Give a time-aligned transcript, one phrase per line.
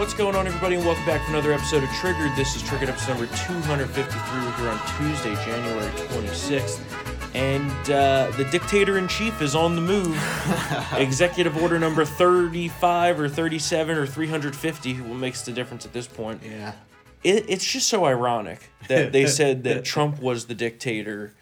[0.00, 2.34] What's going on, everybody, and welcome back to another episode of Triggered.
[2.34, 4.40] This is Triggered episode number 253.
[4.40, 6.80] We're here on Tuesday, January 26th.
[7.34, 10.16] And uh, the dictator in chief is on the move.
[10.96, 16.40] Executive order number 35 or 37 or 350, what makes the difference at this point?
[16.42, 16.72] Yeah.
[17.22, 21.34] It, it's just so ironic that they said that Trump was the dictator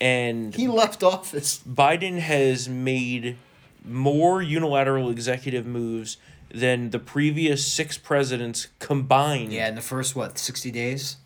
[0.00, 1.60] and He left office.
[1.60, 3.36] Biden has made
[3.84, 6.16] more unilateral executive moves
[6.52, 9.52] than the previous six presidents combined.
[9.52, 11.16] Yeah, in the first what, sixty days?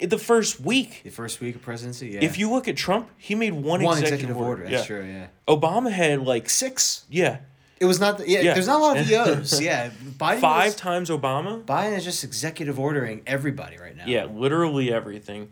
[0.00, 1.02] The first week.
[1.04, 2.08] The first week of presidency?
[2.08, 2.24] Yeah.
[2.24, 4.62] If you look at Trump, he made one, one executive, executive order, order.
[4.76, 4.96] that's yeah.
[4.96, 5.26] true, yeah.
[5.46, 7.04] Obama had like Six.
[7.08, 7.38] yeah,
[7.78, 8.54] It was not the, yeah, Yeah.
[8.54, 9.60] there's not a lot of EOs.
[9.60, 9.90] yeah.
[10.18, 11.62] Biden five was- times Obama.
[11.64, 14.04] Biden is just executive ordering everybody right now.
[14.06, 15.50] Yeah, literally everything.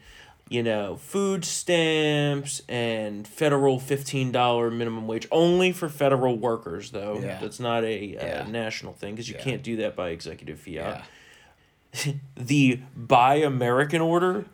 [0.54, 7.18] You know, food stamps and federal fifteen dollar minimum wage only for federal workers though.
[7.20, 7.40] Yeah.
[7.40, 8.46] That's not a Yeah.
[8.48, 9.42] national thing because you Yeah.
[9.42, 11.04] can't do that by executive fiat.
[12.04, 12.12] Yeah.
[12.36, 14.44] the Buy American order.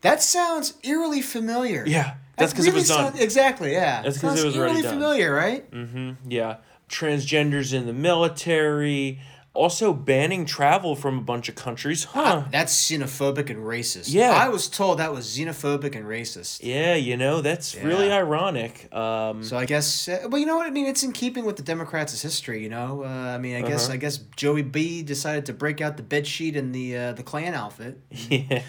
[0.00, 1.84] That sounds eerily familiar.
[1.86, 3.12] Yeah, that's because it was done.
[3.18, 4.00] exactly, yeah.
[4.02, 4.94] That's 'cause Sounds it was already eerily done.
[4.94, 5.70] familiar, right?
[5.70, 6.30] Mm-hmm.
[6.30, 6.56] Yeah,
[6.88, 9.20] transgenders in the military.
[9.54, 12.04] Also banning travel from a bunch of countries.
[12.04, 12.44] Huh.
[12.50, 14.06] That's xenophobic and racist.
[14.08, 14.30] Yeah.
[14.30, 16.60] I was told that was xenophobic and racist.
[16.62, 18.88] yeah, you know that's really ironic.
[18.94, 20.86] Um, So I guess, uh, well, you know what I mean.
[20.86, 22.62] It's in keeping with the Democrats' history.
[22.62, 23.94] You know, uh, I mean, I guess, Uh-huh.
[23.94, 27.22] I guess Joey B decided to break out the bed sheet and the uh, the
[27.22, 27.98] Klan outfit.
[28.10, 28.62] yeah.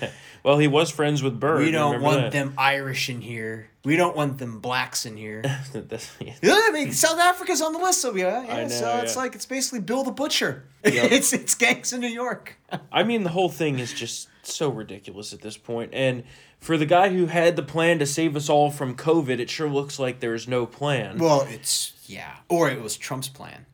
[0.44, 1.60] Well, he was friends with Byrd.
[1.64, 2.32] we don't want that?
[2.34, 3.70] them Irish in here.
[3.86, 5.44] We don't want them blacks in here.
[6.20, 6.34] Yeah.
[6.42, 8.64] Yeah, I mean, South Africa's on the list, so yeah, yeah.
[8.64, 10.64] Know, so it's like it's basically Bill the Butcher.
[10.86, 11.12] Yep.
[11.12, 12.58] it's it's gangs in New York.
[12.92, 15.92] I mean, the whole thing is just so ridiculous at this point.
[15.94, 16.24] And
[16.60, 19.70] for the guy who had the plan to save us all from COVID, it sure
[19.70, 21.18] looks like there's no plan.
[21.20, 23.66] Well, it's yeah, or it was Trump's plan.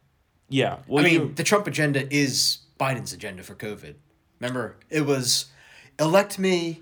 [0.49, 0.77] yeah.
[0.87, 3.95] Well, I mean, you- the Trump agenda is Biden's agenda for COVID.
[4.39, 5.45] Remember, it was
[5.99, 6.81] elect me,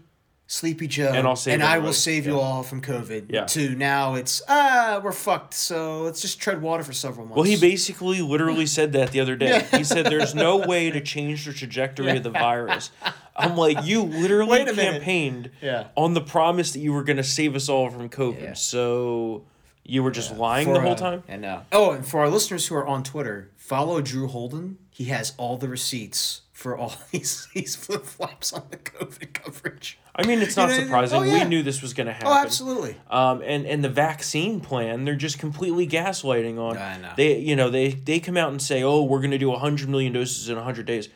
[0.49, 3.25] Sleepy Joe, And I'll save I will save you all from COVID.
[3.29, 3.43] Yeah.
[3.45, 5.53] To now, it's ah, we're fucked.
[5.53, 7.35] So let's just tread water for several months.
[7.35, 9.67] well, he basically literally said that the other day.
[9.71, 12.91] He said there's no way to change the trajectory of the virus.
[13.35, 14.93] I'm like, you literally Wait a minute.
[14.93, 15.87] campaigned Yeah.
[15.97, 18.41] on the promise that you were going to save us all from COVID.
[18.41, 18.53] Yeah.
[18.53, 19.43] So
[19.83, 21.23] you were just lying For, the whole uh, time?
[21.27, 24.77] And uh, oh, and for our listeners who are on Twitter, follow Drew Holden.
[24.89, 29.99] He has all the receipts for all these these flip flops on the COVID coverage.
[30.15, 31.19] I mean, it's You not know, surprising.
[31.19, 31.43] oh, yeah.
[31.43, 32.27] We knew this was going to happen.
[32.27, 32.97] Oh, absolutely.
[33.11, 36.75] Um, and and the vaccine plan, they're just completely gaslighting on.
[36.77, 37.11] I know.
[37.15, 39.89] They you know they they come out and say, oh, we're going to do hundred
[39.89, 41.09] million doses in hundred days.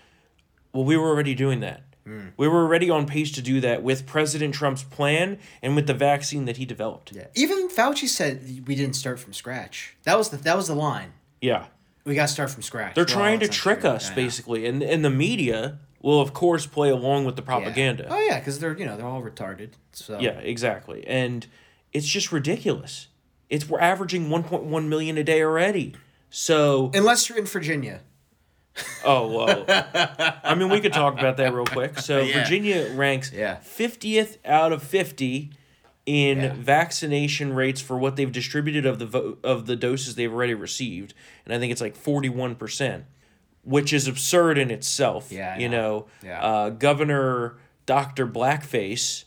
[0.74, 1.84] Well, we were already doing that.
[2.06, 2.28] Hmm.
[2.38, 5.94] We were already on pace to do that with President Trump's plan and with the
[5.94, 7.12] vaccine that he developed.
[7.12, 7.28] Yeah.
[7.36, 9.96] Even Fauci said we didn't start from scratch.
[10.04, 11.14] That was the that was the line.
[11.42, 11.66] Yeah.
[12.06, 12.96] We got to start from scratch.
[12.96, 13.90] They're Well, trying to trick true.
[13.92, 17.46] us, basically, and and the media will of course play along with the Yeah.
[17.46, 18.08] propaganda.
[18.10, 19.72] Oh yeah, because they're you know they're all retarded.
[19.92, 21.06] So Yeah, exactly.
[21.08, 21.46] And
[21.94, 23.08] it's just ridiculous.
[23.50, 25.94] It's we're averaging 1.1 million a day already.
[26.30, 28.00] So, unless you're in Virginia.
[29.06, 29.66] oh well.
[30.44, 32.00] I mean, we could talk about that real quick.
[32.00, 32.42] So, Yeah.
[32.44, 33.58] Virginia ranks Yeah.
[33.58, 35.52] 50th out of 50
[36.06, 36.54] in Yeah.
[36.58, 41.14] vaccination rates for what they've distributed of the vo- of the doses they've already received,
[41.46, 43.04] and I think it's like 41%,
[43.64, 45.32] which is absurd in itself.
[45.32, 46.08] Yeah, you know.
[46.24, 46.42] Yeah.
[46.44, 48.26] uh, Governor Dr.
[48.28, 49.26] Blackface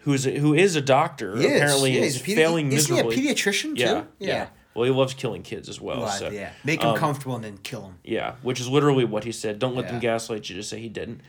[0.00, 1.56] who's a, who is a doctor He is.
[1.56, 3.16] apparently yeah, is he's a pedi- failing Isn't miserably.
[3.16, 3.82] he a pediatrician too?
[3.82, 4.46] yeah, Yeah.
[4.74, 6.00] Well, he loves killing kids as well.
[6.00, 6.50] Well, so yeah.
[6.64, 7.98] Make them um, comfortable and then kill them.
[8.04, 9.58] yeah, which is literally what he said.
[9.58, 11.20] Don't let them gaslight you to say he didn't.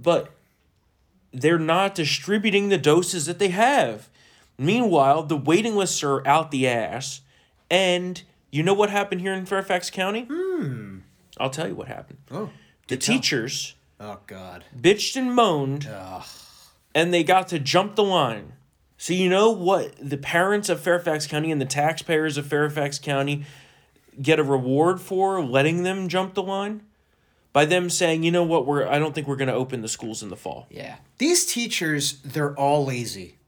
[0.00, 0.30] But
[1.32, 4.08] they're not distributing the doses that they have.
[4.58, 7.20] Meanwhile, the waiting lists are out the ass.
[7.70, 10.26] And you know what happened here in Fairfax County?
[10.30, 10.98] Hmm.
[11.38, 12.18] I'll tell you what happened.
[12.30, 12.50] Oh.
[12.88, 14.64] The teachers Oh God.
[14.78, 16.24] bitched and moaned, Ugh.
[16.94, 18.52] and they got to jump the line.
[18.98, 23.44] So you know what the parents of Fairfax County and the taxpayers of Fairfax County
[24.22, 26.82] get a reward for letting them jump the line?
[27.52, 30.22] By them saying, you know what, we're I don't think we're gonna open the schools
[30.22, 30.66] in the fall.
[30.70, 30.96] Yeah.
[31.18, 33.38] These teachers, they're all lazy.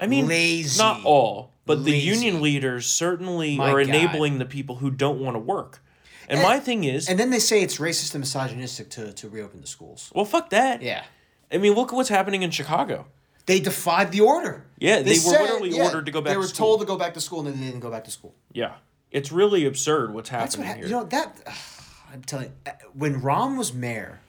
[0.00, 0.78] I mean Lazy.
[0.82, 3.94] not all, but the union leaders certainly My are God.
[3.94, 5.82] enabling the people who don't want to work.
[6.28, 9.60] And, my thing is And then they say it's racist and misogynistic to, to reopen
[9.60, 10.10] the schools.
[10.14, 10.80] well fuck that.
[10.80, 11.04] Yeah.
[11.52, 13.06] I mean look at what's happening in Chicago.
[13.46, 14.64] They defied the order.
[14.78, 16.30] Yeah, they were literally ordered to go back to school.
[16.30, 16.66] They to were school.
[16.66, 18.34] told to go back to school and then they didn't go back to school.
[18.52, 18.74] Yeah.
[19.10, 20.96] It's really absurd what's That's what happening here.
[20.96, 21.36] You know that
[22.12, 24.20] I'm telling you, uh, when Rahm was mayor,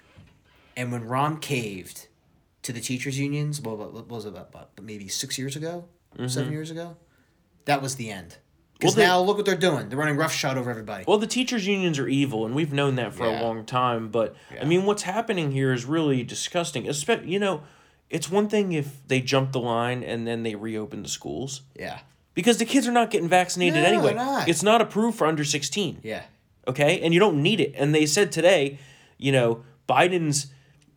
[0.75, 2.07] and when Rahm caved
[2.63, 5.85] to the teachers' unions, well, what what was it about, maybe six years ago,
[6.15, 6.27] Mm-hmm.
[6.27, 6.97] seven years ago,
[7.65, 8.37] that was the end.
[8.77, 9.87] Because Well, now look what they're doing.
[9.87, 11.05] They're running roughshod over everybody.
[11.07, 13.39] Well, the teachers' unions are evil, and we've known that for Yeah.
[13.39, 14.09] a long time.
[14.09, 14.63] But Yeah.
[14.63, 16.83] I mean, what's happening here is really disgusting.
[16.85, 17.61] Espe- you know,
[18.09, 21.99] it's one thing if they jump the line and then they reopen the schools yeah.
[22.33, 24.13] because the kids are not getting vaccinated No, anyway.
[24.15, 24.49] not.
[24.49, 25.99] It's not approved for under sixteen.
[26.03, 26.23] Yeah.
[26.67, 28.77] okay and you don't need it and they said today
[29.17, 30.47] you know biden's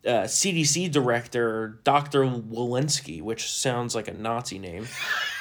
[0.05, 4.87] uh, cdc director dr walensky which sounds like a nazi name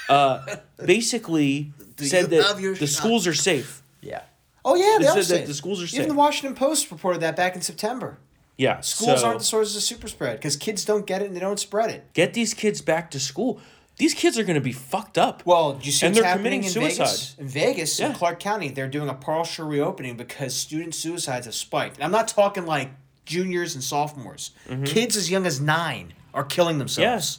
[0.09, 0.45] uh,
[0.85, 2.97] basically said you love that your the shot?
[3.03, 4.23] schools are safe Yeah.
[4.67, 5.47] Oh yeah, they They are said that safe.
[5.47, 5.95] the schools are safe.
[5.97, 6.13] Even safe.
[6.13, 8.19] the Washington Post reported that back in September.
[8.57, 11.37] yeah Schools so aren't the sources of super spread because kids don't get it and
[11.37, 12.13] they don't spread it.
[12.15, 13.61] get these kids back to school
[13.97, 16.29] these kids are going to be fucked up Well, do you see And what's they're
[16.37, 16.97] happening committing in Vegas?
[17.21, 17.41] suicide.
[17.43, 18.17] In Vegas, in Yeah.
[18.17, 21.95] Clark County, they're doing a partial reopening because student suicides have spiked.
[21.97, 22.91] And I'm not talking like
[23.25, 24.51] juniors and sophomores.
[24.69, 24.85] Mm-hmm.
[24.85, 27.05] Kids as young as nine are killing themselves.
[27.05, 27.39] Yes.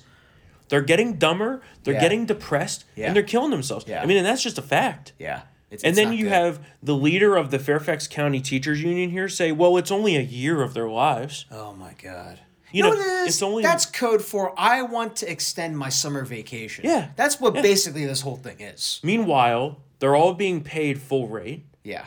[0.70, 2.00] they're getting dumber they're Yeah.
[2.02, 3.06] getting depressed Yeah.
[3.08, 4.02] and they're killing themselves Yeah.
[4.02, 5.42] i mean and that's just a fact Yeah.
[5.70, 6.32] It's, And it's then you good.
[6.32, 10.22] have the leader of the Fairfax County Teachers Union here say, "Well, it's only a
[10.22, 12.40] year of their lives." Oh my god.
[12.72, 13.28] You know, know, what it is?
[13.30, 16.86] it's only- that's code for I want to extend my summer vacation.
[16.86, 17.10] Yeah.
[17.16, 17.62] That's what Yeah.
[17.62, 19.00] basically this whole thing is.
[19.04, 21.66] Meanwhile, they're all being paid full rate.
[21.84, 22.06] Yeah.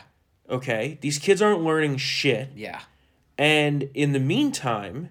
[0.49, 2.79] Okay, these kids aren't learning shit, Yeah.
[3.39, 5.09] And in the meantime,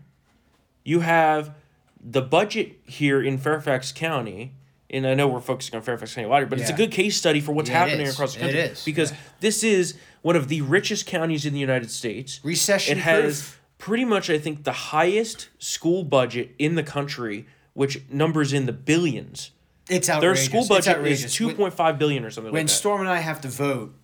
[0.84, 1.54] you have
[2.00, 4.52] the budget here in Fairfax County.
[4.90, 7.40] And I know we're focusing on Fairfax County Lottery, but it's a good case study
[7.40, 8.60] for what's Yeah, happening across the country.
[8.60, 8.84] is.
[8.84, 9.16] because Yeah.
[9.40, 12.40] this is one of the richest counties in the United States.
[12.42, 13.60] Recession it has proof.
[13.78, 18.72] pretty much i think the highest school budget in the country which numbers in the
[18.72, 19.50] billions
[19.90, 20.48] It's outrageous.
[20.48, 23.40] their school budget is 2.5 billion or something when like that Storm and I have
[23.42, 23.94] to vote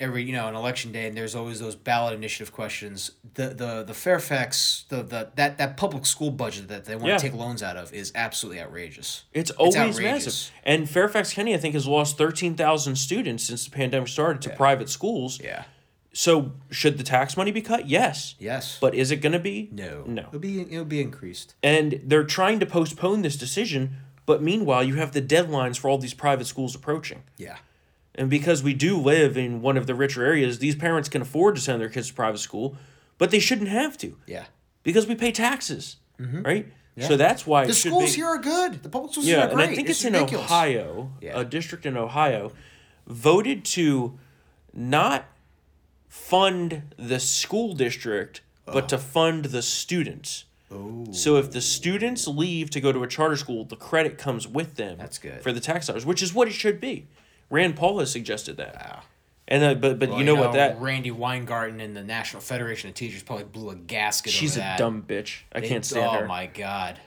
[0.00, 3.10] every you know an election day, and there's always those ballot initiative questions.
[3.34, 7.16] The the the Fairfax the, the that that public school budget that they want Yeah.
[7.18, 9.24] to take loans out of is absolutely outrageous.
[9.32, 10.02] it's always outrageous.
[10.02, 14.50] massive and fairfax county i think has lost 13000 students since the pandemic started to
[14.50, 15.64] private schools Yeah.
[16.12, 18.78] so should the tax money be cut yes Yes.
[18.80, 20.04] but is it going to be no.
[20.06, 21.54] no It'll be it'll be increased.
[21.62, 23.96] and they're trying to postpone this decision
[24.26, 27.56] but meanwhile you have the deadlines for all these private schools approaching Yeah.
[28.18, 31.54] And because we do live in one of the richer areas, these parents can afford
[31.54, 32.76] to send their kids to private school,
[33.16, 34.46] but they shouldn't have to Yeah.
[34.82, 36.42] because we pay taxes, mm-hmm.
[36.42, 36.66] right?
[36.96, 37.06] Yeah.
[37.06, 38.16] So that's why The it should schools be.
[38.16, 38.82] here are good.
[38.82, 39.60] The public schools yeah, here are and.
[39.60, 40.16] I think it's, in.
[40.16, 41.40] Ohio, Yeah.
[41.40, 42.50] a district in Ohio,
[43.06, 44.18] voted to
[44.74, 45.26] not
[46.08, 48.98] fund the school district, but to oh.
[48.98, 50.44] fund the students.
[50.72, 51.06] Oh.
[51.12, 52.32] So if the students oh.
[52.32, 54.98] leave to go to a charter school, the credit comes with them.
[54.98, 55.40] That's good.
[55.40, 57.06] for the tax dollars, which is what it should be.
[57.50, 58.74] Rand Paul has suggested that.
[58.74, 59.00] Wow.
[59.50, 62.88] And uh, but but Well, you know what that Randi Weingarten and the National Federation
[62.90, 64.32] of Teachers probably blew a gasket.
[64.32, 64.78] she's a that.
[64.78, 65.40] dumb bitch.
[65.52, 66.26] I They- can't stand oh her.
[66.26, 66.98] my god.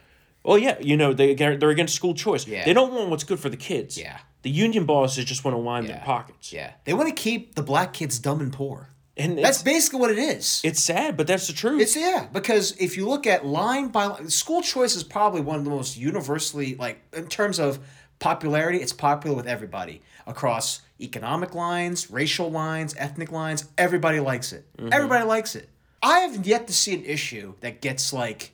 [0.44, 2.48] Well, yeah, you know they they're against school choice.
[2.48, 2.66] Yeah.
[2.66, 3.96] They don't want what's good for the kids.
[3.98, 4.18] Yeah.
[4.42, 6.52] The union bosses just want to line their pockets.
[6.52, 6.72] Yeah.
[6.86, 8.90] They want to keep the black kids dumb and poor.
[9.16, 10.62] And That's basically what it is.
[10.64, 11.80] it's sad, but that's the truth.
[11.80, 15.60] It's yeah, because if you look at line by line, school choice is probably one
[15.60, 17.78] of the most universally like in terms of
[18.18, 18.80] popularity.
[18.80, 23.66] It's popular with everybody across economic lines, racial lines, ethnic lines.
[23.78, 24.66] Everybody likes it.
[24.78, 24.90] Mm-hmm.
[24.94, 25.70] Everybody likes it.
[26.04, 28.52] I have yet to see an issue that gets like,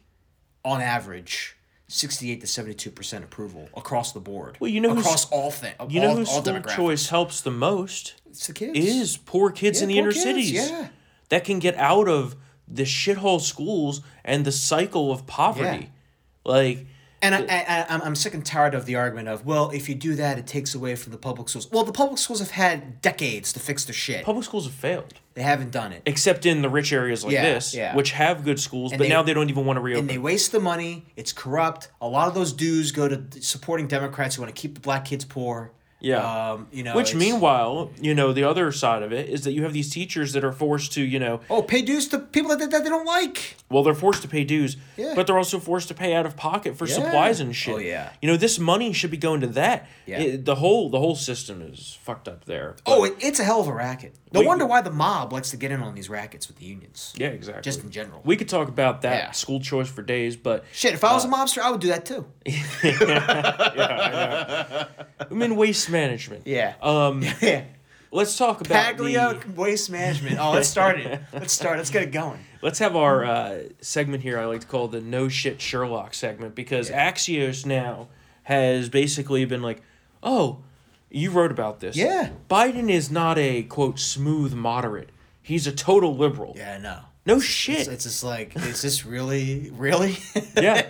[0.66, 1.56] on average.
[1.90, 4.58] 68 to 72 percent approval across the board.
[4.60, 5.76] Well, you know across all things.
[5.88, 8.78] you know all, who all school choice helps the most It's the kids.
[8.78, 10.52] is poor kids Yeah, in the inner kids, cities.
[10.52, 10.90] yeah.
[11.30, 12.36] That can get out of
[12.68, 15.90] the shithole schools and the cycle of poverty.
[16.44, 16.88] Like
[17.22, 19.96] And I, I, I'm, I'm sick and tired of the argument of, well, if you
[19.96, 21.70] do that, it takes away from the public schools.
[21.72, 24.24] Well, the public schools have had decades to fix their shit.
[24.24, 25.16] public schools have failed.
[25.34, 26.04] They haven't done it.
[26.06, 27.96] Except in the rich areas like Yeah, this, yeah.
[27.96, 30.02] which have good schools, but they- now they don't even want to reopen.
[30.02, 31.06] And they waste the money.
[31.16, 31.90] It's corrupt.
[32.02, 35.06] A lot of those dues go to supporting Democrats who want to keep the black
[35.06, 35.72] kids poor.
[36.00, 36.52] Yeah.
[36.52, 39.64] Um, you know, Which meanwhile, you know, the other side of it is that you
[39.64, 42.70] have these teachers that are forced to, you know, Oh, pay dues to people that,
[42.70, 43.56] that they don't like.
[43.70, 45.14] well, they're forced to pay dues, Yeah.
[45.16, 46.94] but they're also forced to pay out of pocket for Yeah.
[46.96, 47.74] supplies and shit.
[47.76, 48.12] Oh, yeah.
[48.22, 49.88] You know, this money should be going to that.
[50.06, 50.20] Yeah.
[50.20, 52.76] It- the whole the whole system is fucked up there.
[52.86, 54.14] Oh, it, it's a hell of a racket.
[54.32, 56.66] No We- wonder why the mob likes to get in on these rackets with the
[56.66, 57.14] unions.
[57.18, 57.64] yeah, exactly.
[57.64, 58.22] Just in general.
[58.24, 59.32] we could talk about that Yeah.
[59.32, 62.06] school choice for days, but Shit, if I was a mobster, I would do that
[62.06, 62.26] too.
[65.30, 66.46] I'm in waste management.
[66.46, 66.76] Yeah.
[66.82, 67.64] Um, yeah.
[68.12, 70.40] let's talk about Paglia the, Waste Management.
[70.40, 71.22] Oh, let's start it.
[71.34, 71.78] Let's start.
[71.78, 72.40] Let's get it going.
[72.62, 74.40] Let's have our uh, segment here.
[74.40, 78.08] I like to call the no shit Sherlock segment because Axios now
[78.44, 79.82] has basically been like,
[80.24, 80.60] oh,
[81.10, 81.96] you wrote about this.
[81.96, 82.30] Yeah.
[82.50, 85.10] Biden is not a quote smooth moderate.
[85.42, 86.54] He's a total liberal.
[86.58, 87.00] Yeah, I know.
[87.28, 87.90] No shit.
[87.90, 90.18] it's just like, is this really, really?
[90.56, 90.90] yeah,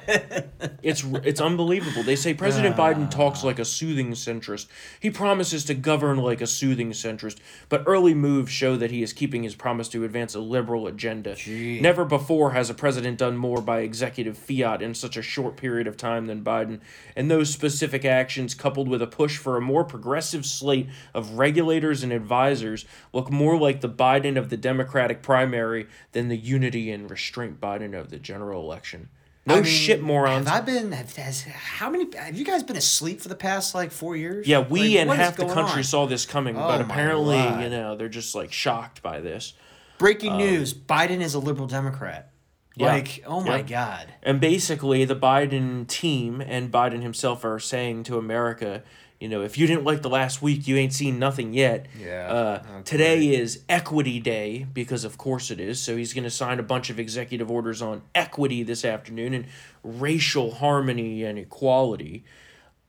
[0.84, 2.04] it's it's unbelievable.
[2.04, 2.78] They say President ah.
[2.78, 4.68] Biden talks like a soothing centrist.
[5.00, 7.40] He promises to govern like a soothing centrist,
[7.70, 11.34] but early moves show that he is keeping his promise to advance a liberal agenda.
[11.34, 11.82] Gee.
[11.82, 15.88] Never before has a president done more by executive fiat in such a short period
[15.88, 16.82] of time than Biden,
[17.16, 22.04] and those specific actions, coupled with a push for a more progressive slate of regulators
[22.04, 27.10] and advisors, look more like the Biden of the Democratic primary than the unity and
[27.10, 29.10] restraint Biden of the general election.
[29.46, 30.48] No I mean, shit, morons.
[30.48, 30.92] Have I been?
[30.92, 32.14] Have, has, how many?
[32.18, 34.46] Have you guys been asleep for the past like four years?
[34.46, 35.84] yeah, we Like, and half the country on?
[35.84, 37.64] saw this coming, Oh but apparently, God.
[37.64, 39.54] you know, they're just like shocked by this.
[40.00, 42.32] Breaking um, news: Biden is a liberal Democrat.
[42.78, 42.88] Yeah.
[42.88, 43.62] Like, oh my Yeah.
[43.64, 44.14] god.
[44.24, 48.84] And basically, the Biden team and Biden himself are saying to America,
[49.20, 51.88] you know, if you didn't like the last week, you ain't seen nothing yet.
[52.00, 52.28] Yeah.
[52.32, 55.80] Uh, Oh, today is Equity Day, because of course it is.
[55.80, 59.46] So he's going to sign a bunch of executive orders on equity this afternoon and
[59.84, 62.24] racial harmony and equality,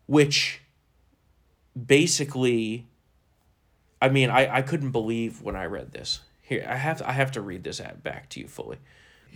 [0.04, 0.60] which
[1.86, 2.86] basically,
[4.02, 6.20] I mean, I, I couldn't believe when I read this.
[6.42, 8.78] Here, I have I have to read this back to you fully.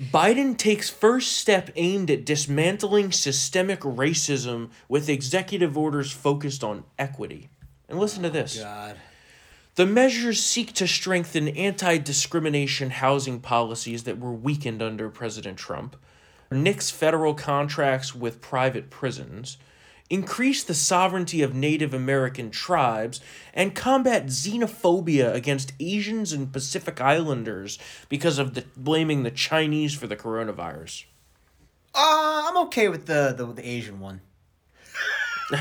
[0.01, 7.49] Biden takes first step aimed at dismantling systemic racism with executive orders focused on equity.
[7.89, 8.59] And listen to oh, this.
[8.59, 8.97] God.
[9.75, 15.97] The measures seek to strengthen anti discrimination housing policies that were weakened under President Trump,
[16.51, 19.57] nix federal contracts with private prisons,
[20.13, 23.21] increase the sovereignty of Native American tribes,
[23.55, 27.79] and combat xenophobia against Asians and Pacific Islanders
[28.11, 31.07] because of the blaming the Chinese for the coronavirus.
[31.95, 34.21] Uh, I'm okay with the the, the Asian one.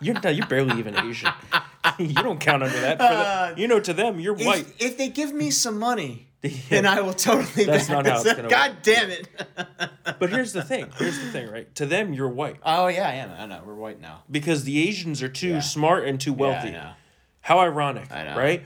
[0.00, 1.32] You're you're barely even Asian.
[1.98, 2.98] you don't count under that.
[2.98, 4.66] The, you know, to them, you're If, white.
[4.78, 6.28] if they give me some money,
[6.68, 7.64] then I will totally.
[7.64, 8.82] That's not how it's gonna God work.
[8.82, 9.28] damn it.
[10.18, 10.86] But here's the thing.
[10.98, 11.74] Here's the thing, right?
[11.76, 13.62] To them, you're white oh yeah, yeah, I know.
[13.66, 14.22] We're white now.
[14.30, 15.60] because the Asians are too Yeah.
[15.60, 16.68] smart and too wealthy.
[16.70, 16.92] Yeah, I know.
[17.40, 18.36] How ironic, I know.
[18.36, 18.62] right?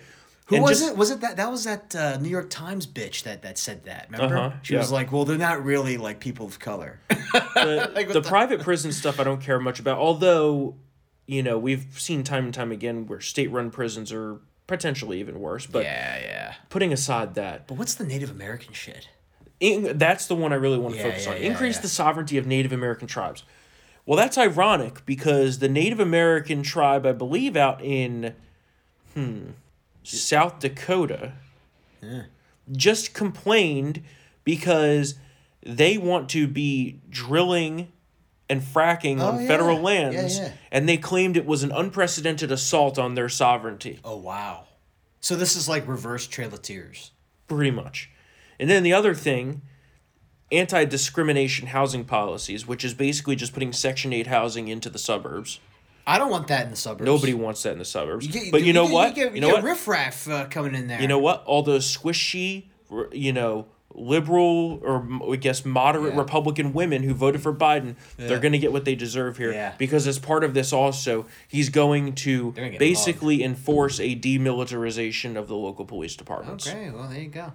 [0.46, 0.96] Who And was just- it?
[0.98, 1.36] Was it that?
[1.36, 4.08] That was that uh, New York Times bitch that that said that.
[4.10, 4.36] Remember?
[4.36, 4.94] Uh-huh, She was yeah.
[4.96, 7.00] like, "Well, they're not really like people of color."
[7.54, 9.98] The, what the the- private prison stuff, I don't care much about.
[9.98, 10.76] Although,
[11.26, 15.66] you know, we've seen time and time again where state-run prisons are potentially even worse.
[15.66, 16.54] But yeah, yeah.
[16.68, 19.08] putting aside that, But what's the Native American shit?
[19.58, 21.40] in, that's the one I really want to Yeah, focus yeah, on.
[21.42, 23.42] yeah, Increase the sovereignty of Native American tribes.
[24.06, 28.34] Well, that's ironic because the Native American tribe, I believe, out in
[29.14, 29.50] hmm,
[30.04, 31.32] South Dakota,
[32.70, 34.02] just complained
[34.44, 35.16] because
[35.62, 37.88] they want to be drilling
[38.50, 39.46] and fracking Oh, on yeah.
[39.48, 40.52] federal lands, yeah.
[40.72, 44.00] and they claimed it was an unprecedented assault on their sovereignty.
[44.04, 44.64] Oh wow.
[45.20, 47.10] So this is like reverse Trail of Tears.
[47.48, 48.10] pretty much.
[48.60, 49.62] And then the other thing,
[50.50, 55.60] anti discrimination housing policies, which is basically just putting Section 8 housing into the suburbs.
[56.06, 57.04] I don't want that in the suburbs.
[57.06, 58.26] Nobody wants that in the suburbs.
[58.28, 59.08] get- but you know get- what?
[59.16, 59.62] You, get, you know what?
[59.62, 61.00] riffraff uh, coming in there.
[61.02, 61.44] You know what?
[61.44, 62.64] All those squishy,
[63.12, 63.66] you know,
[63.98, 66.20] liberal or I guess moderate Yeah.
[66.20, 69.52] Republican women who voted for Biden, they're going to get what they deserve here.
[69.52, 69.74] Yeah.
[69.78, 75.56] Because as part of this, also, he's going to basically enforce a demilitarization of the
[75.56, 76.66] local police departments.
[76.68, 77.52] Okay, well there you go.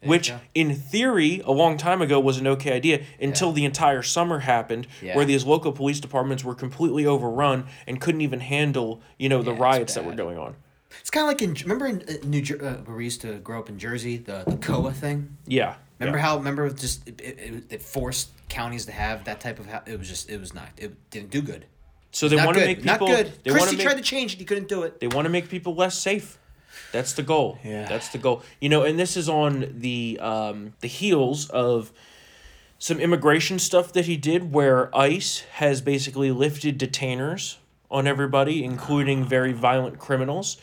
[0.00, 0.40] There you which go.
[0.54, 3.54] in theory a long time ago was an okay idea until Yeah.
[3.54, 5.16] the entire summer happened Yeah.
[5.16, 9.52] where these local police departments were completely overrun and couldn't even handle you know the
[9.54, 10.54] Yeah, riots that were going on
[11.00, 13.34] It's kind of like in remember in uh, New Jer- uh, where we used to
[13.38, 15.36] grow up in Jersey, the the COAH thing.
[15.46, 16.24] yeah Remember yeah.
[16.24, 19.98] how remember it just it, it, it forced counties to have that type of it
[19.98, 21.66] was just it was not it didn't do good.
[22.10, 23.32] so they Not want to make people not good.
[23.44, 25.00] they want Christie to tried to change it, he couldn't do it.
[25.00, 26.38] they want to make people less safe
[26.92, 27.86] that's the goal Yeah.
[27.88, 31.90] that's the goal you know and this is on the um the heels of
[32.78, 37.56] some immigration stuff that he did where ICE has basically lifted detainers
[37.90, 40.58] on everybody, including very violent criminals.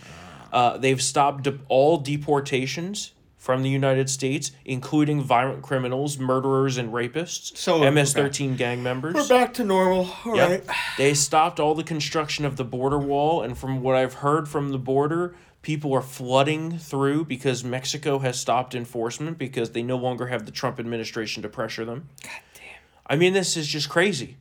[0.52, 3.14] Uh, they've stopped de- all deportations
[3.44, 7.58] from the United States, including violent criminals, murderers, and rapists.
[7.58, 9.16] So, MS 13 gang members.
[9.16, 10.10] We're back to normal.
[10.24, 10.50] All Yep.
[10.66, 10.78] right.
[10.98, 14.70] They stopped all the construction of the border wall, and from what I've heard from
[14.70, 20.28] the border, people are flooding through because Mexico has stopped enforcement because they no longer
[20.28, 22.08] have the Trump administration to pressure them.
[22.24, 22.64] God damn.
[23.08, 24.38] I mean, this is just crazy.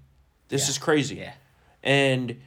[0.46, 0.70] This Yeah.
[0.70, 1.16] is crazy.
[1.16, 1.32] Yeah.
[1.82, 2.40] And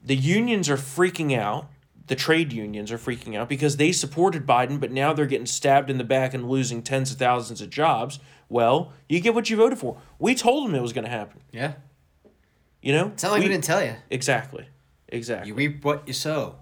[0.00, 1.68] the unions are freaking out.
[2.08, 5.88] The trade unions are freaking out because they supported Biden, but now they're getting stabbed
[5.90, 8.18] in the back and losing tens of thousands of jobs.
[8.48, 9.98] Well, you get what you voted for.
[10.18, 11.40] We told them it was going to happen.
[11.52, 11.74] Yeah.
[12.82, 13.08] You know?
[13.08, 13.94] It's not like we, didn't tell you.
[14.10, 14.66] Exactly.
[15.08, 15.48] Exactly.
[15.48, 16.56] You reap what you sow.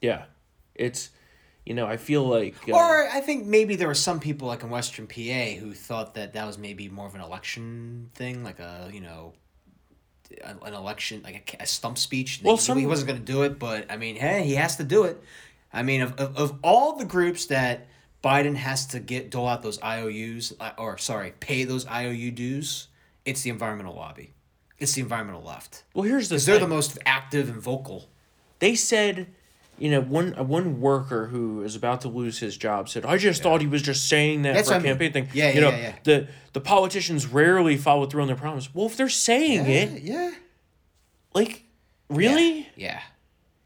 [0.00, 0.24] Yeah.
[0.74, 1.10] It's
[1.64, 2.56] You know, I feel like.
[2.68, 6.14] Uh, Or I think maybe there were some people like in Western PA who thought
[6.14, 9.39] that that was maybe more of an election thing, like a you know, a-
[10.42, 12.40] an election like a, a stump speech.
[12.42, 14.76] Well, he, some- he wasn't going to do it, but I mean, hey, he has
[14.76, 15.22] to do it.
[15.72, 17.86] I mean, of, of, of all the groups that
[18.24, 22.88] Biden has to get dole out those IOUs, uh, or sorry, pay those IOU dues,
[23.24, 24.32] it's the environmental lobby,
[24.78, 25.84] it's the environmental left.
[25.94, 28.08] well, here's the they're the most active and vocal.
[28.58, 29.28] they said
[29.80, 33.16] you know one uh, one worker who is about to lose his job said i
[33.16, 34.92] just thought he was just saying that That's for a what I mean.
[34.92, 35.28] campaign thing.
[35.32, 35.94] Yeah, you yeah, know yeah, yeah.
[36.04, 40.32] the the politicians rarely follow through on their promise well if they're saying it yeah,
[41.34, 41.64] like
[42.08, 42.68] really?
[42.76, 43.00] Yeah,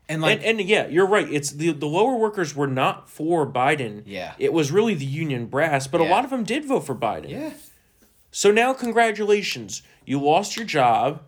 [0.09, 1.26] and like and, and yeah you're right.
[1.30, 4.02] It's the the lower workers were not for biden.
[4.06, 4.35] Yeah.
[4.38, 7.30] it was really the union brass but a lot of them did vote for biden.
[7.30, 7.52] Yeah.
[8.30, 9.83] so now congratulations.
[10.04, 11.23] You lost your job.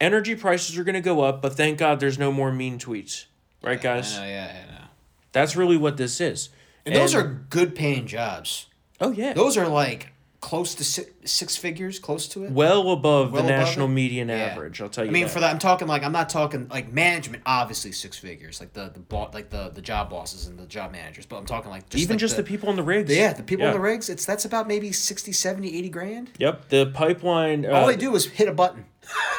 [0.00, 3.26] Energy prices are going to go up but thank god there's no more mean tweets
[3.64, 4.84] right guys I know, yeah, I know.
[5.32, 6.50] that's really what this is
[6.86, 8.66] And those are good paying jobs.
[9.00, 12.50] oh yeah Those are like close to six, six figures, close to it.
[12.50, 13.92] well above Well the above national it?
[13.92, 14.34] median Yeah.
[14.52, 14.82] average.
[14.82, 15.10] I'll tell you.
[15.10, 15.30] I mean, that.
[15.30, 17.42] for that, I'm talking like I'm not talking like management.
[17.46, 20.92] Obviously, six figures, like the the bo- like the the job bosses and the job
[20.92, 21.24] managers.
[21.24, 23.10] But I'm talking like just even like just the, people on the rigs.
[23.16, 23.68] Yeah, the people Yeah.
[23.70, 24.10] on the rigs.
[24.10, 26.30] It's that's about maybe 60, 70, 80 grand.
[26.38, 27.64] Yep, the pipeline.
[27.64, 28.84] Uh, All they do is hit a button.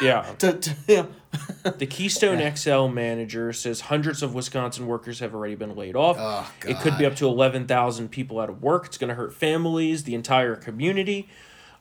[0.02, 1.08] Yeah, To, to know.
[1.78, 6.16] the Keystone XL manager says hundreds of Wisconsin workers have already been laid off.
[6.20, 8.86] Oh, It could be up to eleven thousand people out of work.
[8.86, 11.28] It's going to hurt families, the entire community,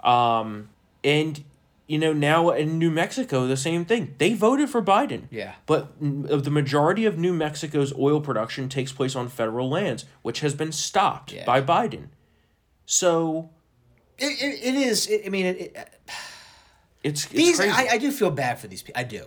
[0.02, 0.70] um,
[1.04, 1.44] and
[1.86, 4.14] you know now in New Mexico the same thing.
[4.18, 5.24] They voted for Biden.
[5.30, 5.54] Yeah.
[5.66, 10.40] But mm, the majority of New Mexico's oil production takes place on federal lands, which
[10.40, 11.44] has been stopped Yeah.
[11.44, 12.08] by Biden.
[12.86, 13.50] So
[14.18, 15.06] It, it, it is.
[15.08, 15.88] It, I mean, it, it,
[17.04, 17.70] it's, it's these crazy.
[17.72, 19.00] I, I do feel bad for these people.
[19.00, 19.26] I do.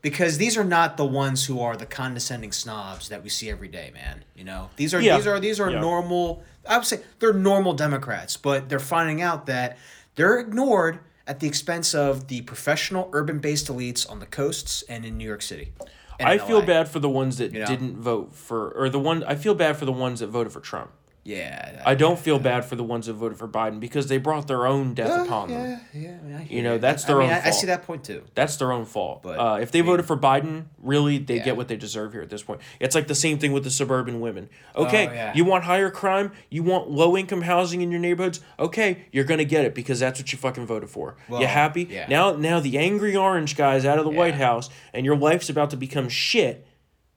[0.00, 3.66] Because these are not the ones who are the condescending snobs that we see every
[3.68, 4.24] day, man.
[4.36, 5.16] You know, these are Yeah.
[5.16, 5.80] these are these are Yeah.
[5.80, 6.42] normal.
[6.68, 9.76] I would say they're normal Democrats, but they're finding out that
[10.14, 15.18] they're ignored at the expense of the professional urban-based elites on the coasts and in
[15.18, 15.72] New York City.
[16.20, 17.66] I feel bad for the ones that You know?
[17.66, 19.22] didn't vote for, or the one.
[19.24, 20.90] I feel bad for the ones that voted for Trump.
[21.28, 24.48] Yeah, I don't feel bad for the ones that voted for Biden because they brought
[24.48, 25.80] their own death upon them.
[25.92, 26.16] yeah, yeah.
[26.18, 28.02] I mean, I You know, that's I their mean, own I, I see that point
[28.04, 28.22] too.
[28.34, 29.22] That's their own fault.
[29.22, 31.44] But, uh, if they I mean- voted for Biden, really, they Yeah.
[31.44, 32.62] get what they deserve here at this point.
[32.80, 34.48] It's like the same thing with the suburban women.
[34.74, 35.32] Okay, Oh, yeah.
[35.34, 38.40] you want higher crime, you want low income housing in your neighborhoods.
[38.58, 41.16] Okay, you're gonna get it because that's what you fucking voted for.
[41.28, 41.86] Well, you happy?
[41.90, 42.06] yeah.
[42.08, 45.68] Now, now the angry orange guy's out of the White House, and your life's about
[45.70, 46.66] to become shit.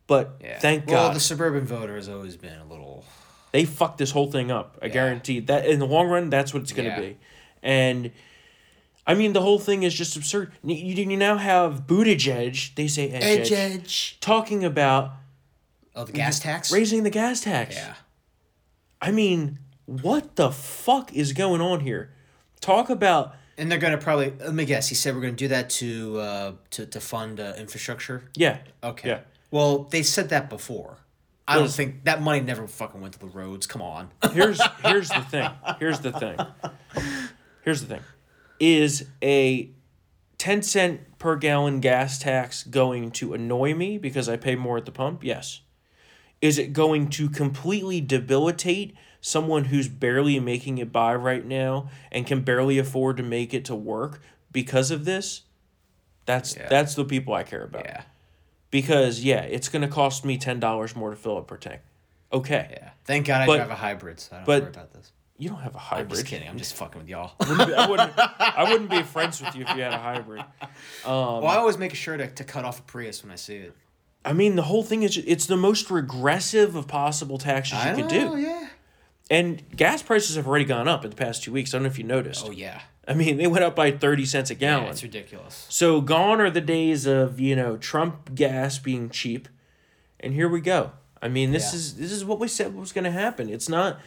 [0.06, 0.60] But Yeah.
[0.60, 3.06] thank well, God Well, the suburban voter has always been a little.
[3.52, 4.78] They fucked this whole thing up.
[4.82, 7.00] I guarantee that in the long run, that's what it's going to Yeah.
[7.10, 7.18] be.
[7.62, 8.12] And
[9.06, 10.52] I mean, the whole thing is just absurd.
[10.64, 14.18] You, you now have Buttigieg, they say edge, edge, Edge, edge.
[14.22, 15.14] talking about
[15.96, 16.72] Oh, the gas tax.
[16.72, 17.76] raising the gas tax.
[17.76, 17.96] Yeah.
[19.02, 22.14] I mean, what the fuck is going on here?
[22.62, 24.88] Talk about And they're gonna probably let me guess.
[24.88, 28.30] He said we're gonna do that to uh, to to fund uh, infrastructure.
[28.36, 28.60] yeah.
[28.84, 29.10] Okay.
[29.10, 29.20] Yeah.
[29.50, 31.00] Well, they said that before.
[31.48, 33.68] I don't think that money never fucking went to the roads.
[33.68, 34.10] Come on.
[34.32, 35.50] Here's here's the thing.
[35.80, 36.38] Here's the thing.
[37.64, 38.02] Here's the thing.
[38.60, 39.72] Is a
[40.38, 44.86] 10 cent per gallon gas tax going to annoy me because I pay more at
[44.86, 45.24] the pump?
[45.24, 45.62] Yes.
[46.42, 52.26] Is it going to completely debilitate someone who's barely making it by right now and
[52.26, 55.42] can barely afford to make it to work because of this?
[56.26, 56.68] That's Yeah.
[56.70, 57.86] that's the people I care about.
[57.86, 58.04] yeah.
[58.72, 61.82] Because yeah, it's going to cost me $10 more to fill up per tank.
[62.34, 62.68] Okay.
[62.72, 62.90] Yeah.
[63.06, 65.12] Thank God I But- drive a hybrid, so I don't but- worry about this.
[65.38, 66.10] You don't have a I'm hybrid.
[66.12, 66.48] just kidding.
[66.48, 67.32] I'm just fucking with y'all.
[67.40, 68.12] wouldn't be- I wouldn't.
[68.18, 70.42] I wouldn't be friends with you if you had a hybrid.
[70.42, 70.68] Um,
[71.04, 73.76] well, I always make sure to, to cut off a Prius when I see it.
[74.24, 77.94] I mean, the whole thing is it's the most regressive of possible taxes you I
[77.96, 78.42] could know, do.
[78.42, 78.68] yeah.
[79.32, 81.74] And gas prices have already gone up in the past two weeks.
[81.74, 82.46] I don't know if you noticed.
[82.46, 82.82] Oh yeah.
[83.08, 84.90] I mean, they went up by thirty cents a Yeah, gallon.
[84.90, 85.66] it's ridiculous.
[85.70, 89.48] so gone are the days of you know Trump gas being cheap,
[90.20, 90.92] and here we go.
[91.22, 91.78] I mean, this Yeah.
[91.80, 93.50] is this is what we said was going to happen.
[93.50, 94.00] It's not.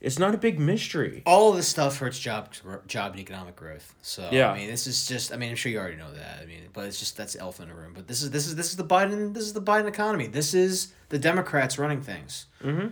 [0.00, 1.22] It's not a big mystery.
[1.26, 2.48] All of this stuff hurts job
[2.88, 3.94] job and economic growth.
[4.02, 4.50] So Yeah.
[4.50, 5.32] I mean, this is just.
[5.32, 6.40] I mean, I'm sure you already know that.
[6.42, 7.92] I mean, but it's just that's the elephant in the room.
[7.94, 9.32] But this is this is this is the Biden.
[9.32, 10.26] This is the Biden economy.
[10.26, 12.46] This is the Democrats running things.
[12.64, 12.88] Mm-hmm.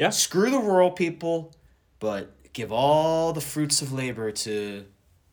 [0.00, 0.08] Yeah.
[0.10, 1.52] Screw the rural people,
[1.98, 4.84] but give all the fruits of labor to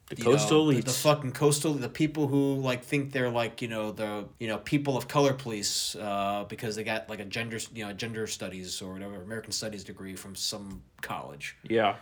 [0.09, 0.75] The coastal know, elites.
[0.75, 4.47] the, the fucking coastal, the people who like think they're like you know the you
[4.49, 8.27] know people of color police uh, because they got like a gender you know gender
[8.27, 11.55] studies or whatever American studies degree from some college.
[11.63, 11.95] yeah.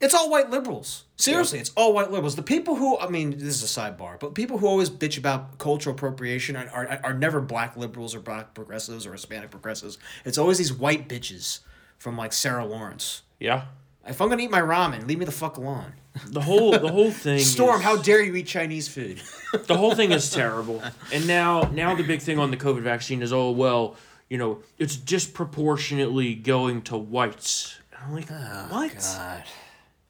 [0.00, 1.06] It's all white liberals.
[1.16, 2.36] Seriously, it's all white liberals.
[2.36, 5.58] The people who I mean, this is a sidebar, but people who always bitch about
[5.58, 9.98] cultural appropriation are, are, are never black liberals or black progressives or Hispanic progressives.
[10.24, 11.60] It's always these white bitches
[11.98, 13.22] from like Sarah Lawrence.
[13.38, 13.64] Yeah.
[14.06, 15.92] If I'm gonna eat my ramen, leave me the fuck alone.
[16.26, 17.40] The whole the whole thing.
[17.40, 19.20] Storm, is- how dare you eat Chinese food?
[19.66, 20.82] the whole thing is terrible.
[21.12, 23.96] And now now the big thing on the COVID vaccine is oh well,
[24.30, 27.78] you know, it's disproportionately going to whites.
[27.92, 28.94] And I'm like, oh, what?
[28.96, 29.44] God.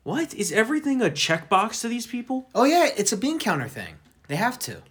[0.04, 2.48] What is everything a checkbox to these people?
[2.54, 3.96] Oh yeah, it's a bean counter thing.
[4.28, 4.82] They have to.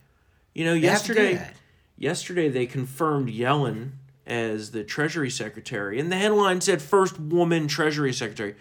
[0.54, 1.52] You know, They have to do yesterday
[1.98, 3.92] yesterday they confirmed Yellen
[4.28, 8.56] as the Treasury Secretary, and the headline said first woman Treasury Secretary.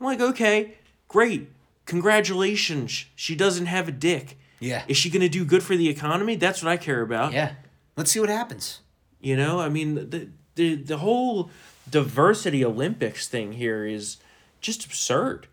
[0.00, 0.74] I'm like, okay,
[1.08, 1.50] great,
[1.86, 3.06] congratulations.
[3.14, 4.38] She doesn't have a dick.
[4.60, 4.84] Yeah.
[4.86, 6.36] Is she going to do good for the economy?
[6.36, 7.32] That's what I care about.
[7.32, 7.54] Yeah.
[7.96, 8.80] Let's see what happens.
[9.20, 11.50] You know, I mean, the the the whole
[11.88, 14.18] diversity Olympics thing here is
[14.60, 15.46] just absurd.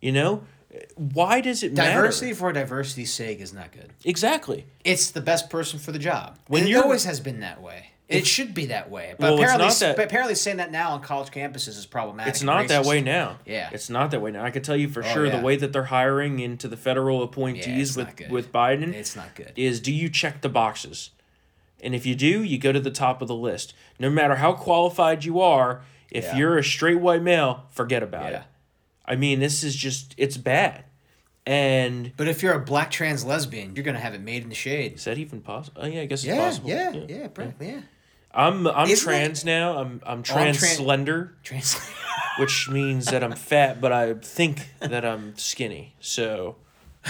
[0.00, 0.44] You know,
[0.94, 2.02] why does it matter?
[2.02, 3.92] Diversity for diversity's sake is not good.
[4.04, 4.66] Exactly.
[4.84, 6.38] It's the best person for the job.
[6.48, 7.92] When And it always has been that way.
[8.08, 9.14] It should be that way.
[9.18, 11.86] But Well, it's apparently, not that- but apparently saying that now on college campuses is
[11.86, 12.32] problematic.
[12.32, 13.38] It's not that way now.
[13.44, 13.68] Yeah.
[13.72, 14.44] It's not that way now.
[14.44, 15.36] I can tell you for Oh, sure yeah.
[15.36, 19.34] the way that they're hiring into the federal appointees it's with with Biden It's not
[19.34, 19.52] good.
[19.56, 21.10] is do you check the boxes?
[21.82, 23.74] And if you do, you go to the top of the list.
[23.98, 26.36] No matter how qualified you are, if Yeah.
[26.36, 28.38] you're a straight white male, forget about Yeah.
[28.38, 28.44] it.
[29.04, 30.84] I mean, this is just it's bad.
[31.44, 34.54] And But if you're a black trans lesbian, you're gonna have it made in the
[34.54, 34.94] shade.
[34.94, 35.82] is that even possible?
[35.82, 36.70] Oh yeah, I guess it's Yeah, possible.
[36.70, 37.80] yeah, yeah, yeah, yeah.
[38.36, 39.78] I'm I'm Isn't trans now.
[39.78, 41.74] I'm I'm oh, I'm trans tran- slender, Trans.
[42.38, 45.94] which means that I'm fat, but I think that I'm skinny.
[46.00, 46.56] So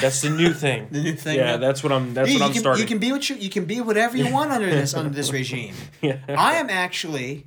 [0.01, 0.89] that's the new thing.
[0.93, 2.15] The new thing, Yeah, that's what I'm.
[2.15, 2.83] That's you, what you I'm can, starting.
[2.83, 5.33] you can be what you you can be whatever you want under this under this
[5.41, 5.75] regime.
[6.01, 6.19] Yeah.
[6.29, 7.47] I am actually,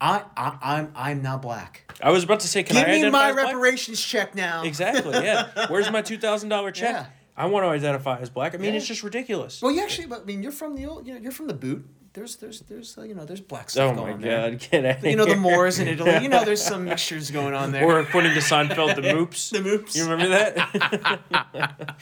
[0.00, 1.90] I, I I'm I'm not black.
[2.02, 3.46] I was about to say, can Give I me my as black?
[3.46, 4.62] reparations check now.
[4.64, 5.12] Exactly.
[5.14, 5.66] Yeah.
[5.68, 6.92] Where's my two thousand dollar check?
[6.92, 7.06] Yeah.
[7.38, 8.54] I want to identify as black.
[8.54, 8.78] I mean, Yeah.
[8.78, 9.60] it's just ridiculous.
[9.62, 11.54] Well, you actually, but I mean, you're from the old, you know, you're from the
[11.54, 11.86] boot.
[12.16, 14.50] There's, there's, there's, uh, you know, there's black oh stuff my going on there.
[14.52, 14.58] god!
[14.70, 15.36] Get out You know, the.
[15.36, 16.16] Moors in Italy.
[16.22, 17.84] You know, there's some mixtures going on there.
[17.84, 19.50] Or according to Seinfeld, the moops.
[19.52, 19.94] the moops.
[19.94, 21.96] You remember that?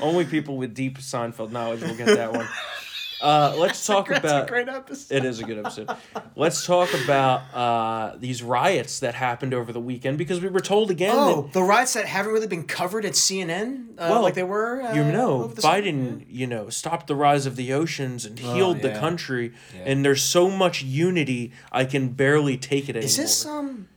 [0.00, 2.48] Only people with deep Seinfeld knowledge will get that one.
[3.20, 4.44] Uh, let's talk about.
[4.44, 5.14] a great episode.
[5.14, 5.90] It is a good episode.
[6.36, 10.90] Let's talk about uh, these riots that happened over the weekend because we were told
[10.90, 14.34] again Oh, that the riots that haven't really been covered at CNN, uh, Well, like
[14.34, 14.82] they were.
[14.82, 15.48] Uh, you know?
[15.56, 19.00] Biden, you know, stopped the rise of the oceans and healed the yeah.
[19.00, 19.82] country, Yeah.
[19.86, 23.04] and there's so much unity I can barely take it anymore.
[23.06, 23.88] Is this um?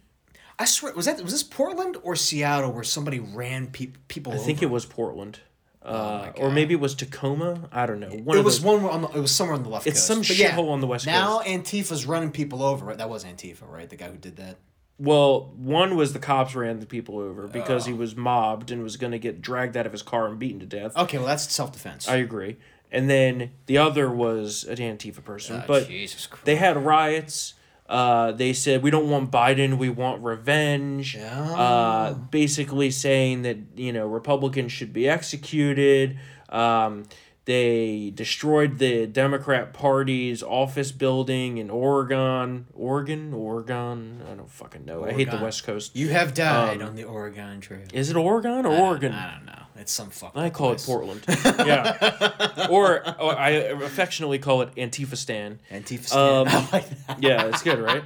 [0.60, 4.34] I swear, was that was this Portland or Seattle where somebody ran pe- people?
[4.34, 5.40] I think it was Portland,
[5.84, 7.68] uh, my or maybe it was Tacoma.
[7.72, 8.10] I don't know.
[8.10, 10.08] One it was those- one on the, it was somewhere on the left It's coast.
[10.08, 11.48] some But shithole on the West now Coast.
[11.50, 12.86] Antifa's running people over.
[12.86, 12.98] Right?
[12.98, 13.90] That was Antifa, right?
[13.90, 14.58] The guy who did that.
[15.00, 17.92] Well, one was the cops ran the people over because Oh.
[17.92, 20.60] he was mobbed and was going to get dragged out of his car and beaten
[20.60, 20.96] to death.
[20.96, 22.08] Okay, well that's self defense.
[22.08, 22.58] I agree.
[22.92, 25.64] And then the other was an Antifa person.
[25.66, 26.46] but Jesus Christ.
[26.46, 27.56] they had riots.
[27.92, 31.18] Uh, they said we don't want Biden, we want revenge.
[31.58, 36.18] Uh, basically saying that you know Republicans should be executed.
[36.48, 37.04] Um,
[37.46, 44.22] they destroyed the Democrat Party's office building in Oregon, Oregon, Oregon.
[44.32, 45.06] I don't fucking know.
[45.06, 45.96] I hate the West Coast.
[45.96, 47.82] You have died Um, on the Oregon Trail.
[47.94, 49.12] Is it Oregon or I Oregon?
[49.14, 49.58] I don't know.
[49.78, 50.34] It's some fuck.
[50.36, 51.24] I call it Portland.
[51.46, 52.68] yeah.
[52.70, 55.58] Or, or I affectionately call it Antifistan.
[55.72, 56.16] Antifa.
[56.16, 56.68] Um, stand.
[56.72, 56.86] I like.
[57.20, 58.04] Yeah, it's good, right?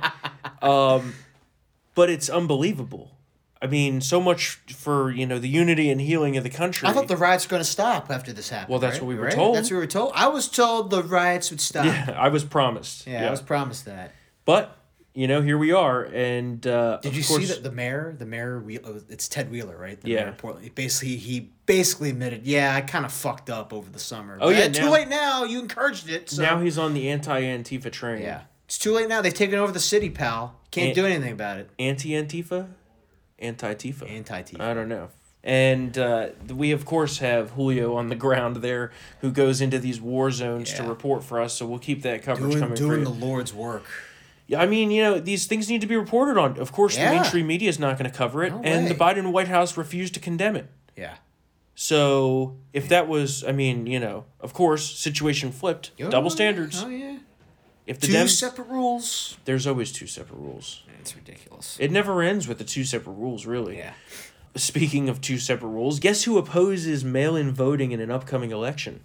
[0.63, 1.13] Um,
[1.93, 3.14] but it's unbelievable.
[3.65, 6.87] I mean, so much for you know the unity and healing of the country.
[6.87, 8.69] I thought the riots were going to stop after this happened.
[8.69, 9.01] Well, that's right?
[9.01, 9.33] what we were Right?
[9.33, 9.55] told.
[9.55, 10.11] That's what we were told.
[10.15, 11.85] I was told the riots would stop.
[11.85, 13.07] Yeah, yeah, I was promised.
[13.07, 14.11] Yeah, I was promised that.
[14.45, 14.77] but
[15.17, 18.25] you know, here we are, and uh, Did you course, see that the mayor, the
[18.25, 19.99] mayor, uh, it's Ted Wheeler, right?
[20.01, 20.19] The Yeah.
[20.23, 20.75] Mayor of Portland.
[20.75, 24.37] Basically, he basically admitted, yeah, I kind of fucked up over the summer.
[24.41, 25.45] Oh, yeah, too late now.
[25.45, 26.29] You encouraged it.
[26.31, 26.41] So.
[26.41, 28.23] now he's on the anti-Antifa train.
[28.23, 29.21] yeah, it's too late now.
[29.21, 30.59] They've taken over the city, pal.
[30.71, 31.69] Can't An- do anything about it.
[31.79, 32.67] Anti-Antifa,
[33.39, 34.09] anti-Tifa.
[34.09, 34.59] Anti-Tifa.
[34.61, 35.09] I don't know.
[35.43, 40.01] And uh, we, of course, have Julio on the ground there who goes into these
[40.01, 41.53] war zones to report for us.
[41.53, 43.11] So we'll keep that coverage doing coming doing the.
[43.11, 43.83] Lord's work.
[44.47, 46.57] Yeah, I mean, you know, these things need to be reported on.
[46.59, 47.09] Of course, Yeah.
[47.09, 48.95] the mainstream media is not going to cover it, No and the.
[48.95, 50.67] Biden White House refused to condemn it.
[50.95, 51.15] Yeah.
[51.75, 56.81] So if that was, I mean, you know, of course, situation flipped, double Oh, standards.
[56.83, 57.17] Oh yeah.
[57.87, 59.37] If the Two separate rules.
[59.45, 60.81] there's always two separate rules.
[60.99, 61.77] It's ridiculous.
[61.79, 63.77] It never ends with the two separate rules, really.
[63.77, 63.93] yeah.
[64.55, 69.03] Speaking of two separate rules, guess who opposes mail-in voting in an upcoming election?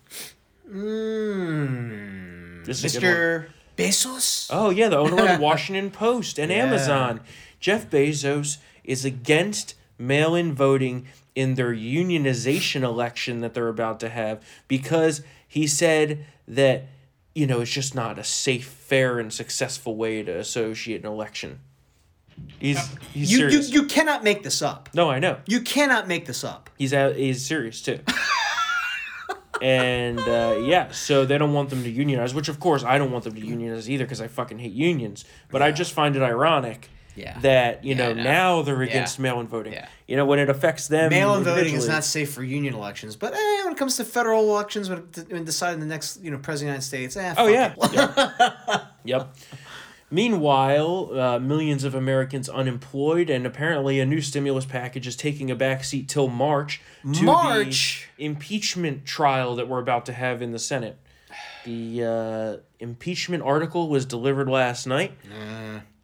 [0.71, 2.62] Hmm.
[2.64, 3.47] This is a good Mr.
[3.77, 4.47] Bezos.
[4.51, 6.64] Oh yeah, the owner of the Washington Post and Yeah.
[6.64, 7.21] Amazon.
[7.59, 14.43] Jeff Bezos is against mail-in voting in their unionization election that they're about to have
[14.69, 16.85] because he said that
[17.35, 21.61] you know it's just not a safe, fair, and successful way to associate an election.
[22.59, 22.79] He's
[23.12, 23.71] he's You, you serious.
[23.71, 24.88] you cannot make this up.
[24.95, 25.38] no, I know.
[25.47, 26.71] You cannot make this up.
[26.79, 27.16] He's out.
[27.16, 27.99] He's serious too.
[29.62, 33.11] and uh, yeah, so they don't want them to unionize, which of course I don't
[33.11, 35.25] want them to unionize either because I fucking hate unions.
[35.51, 36.88] But I just find it ironic
[37.21, 37.39] Yeah.
[37.41, 38.23] that you Yeah, know I know.
[38.23, 39.23] now they're against Yeah.
[39.25, 39.73] mail-in voting.
[39.75, 39.87] Yeah.
[40.09, 41.11] You know when it affects them.
[41.11, 44.43] Mail-in voting is not safe for union elections, but eh, when it comes to federal
[44.51, 47.47] elections, when, when deciding the next you know president of the United States, eh, Oh
[47.47, 47.75] yeah.
[47.81, 47.93] it.
[47.95, 48.85] yep.
[49.05, 49.35] yep.
[50.13, 55.57] Meanwhile, uh, millions of Americans unemployed, and apparently a new stimulus package is taking a
[55.57, 56.81] backseat till March
[57.15, 58.09] to March?
[58.17, 60.99] the impeachment trial that we're about to have in the Senate.
[61.65, 65.13] The uh, impeachment article was delivered last night,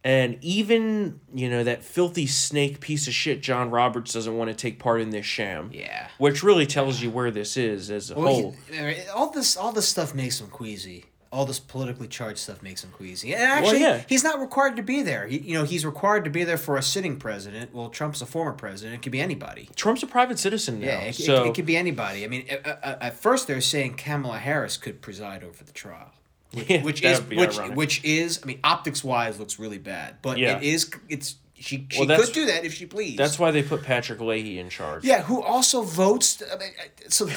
[0.06, 4.54] and even you know that filthy snake piece of shit John Roberts doesn't want to
[4.54, 5.70] take part in this sham.
[5.72, 6.08] Yeah.
[6.18, 8.56] which really tells you where this is as a Well, whole.
[8.70, 11.06] he- all this all this stuff makes him queasy.
[11.32, 13.34] All this politically charged stuff makes him queasy.
[13.34, 14.02] And actually, yeah.
[14.08, 15.26] he's not required to be there.
[15.26, 17.74] He, you know, he's required to be there for a sitting president.
[17.74, 18.94] Well, Trump's a former president.
[18.94, 19.68] It could be anybody.
[19.74, 22.24] Trump's a private citizen now, Yeah, it, it- so it, could be anybody.
[22.24, 26.12] I mean, at, at- at first they're saying Kamala Harris could preside over the trial,
[26.52, 27.76] Yeah, which is which ironic.
[27.76, 28.40] which is.
[28.42, 30.56] I mean, optics wise, looks really bad, but Yeah.
[30.58, 30.90] it is.
[31.08, 31.86] It's she.
[31.90, 33.18] She Well, could do that if she pleased.
[33.18, 35.04] That's why they put Patrick Leahy in charge.
[35.04, 36.42] Yeah, who also votes?
[36.50, 36.70] I mean,
[37.08, 37.28] so,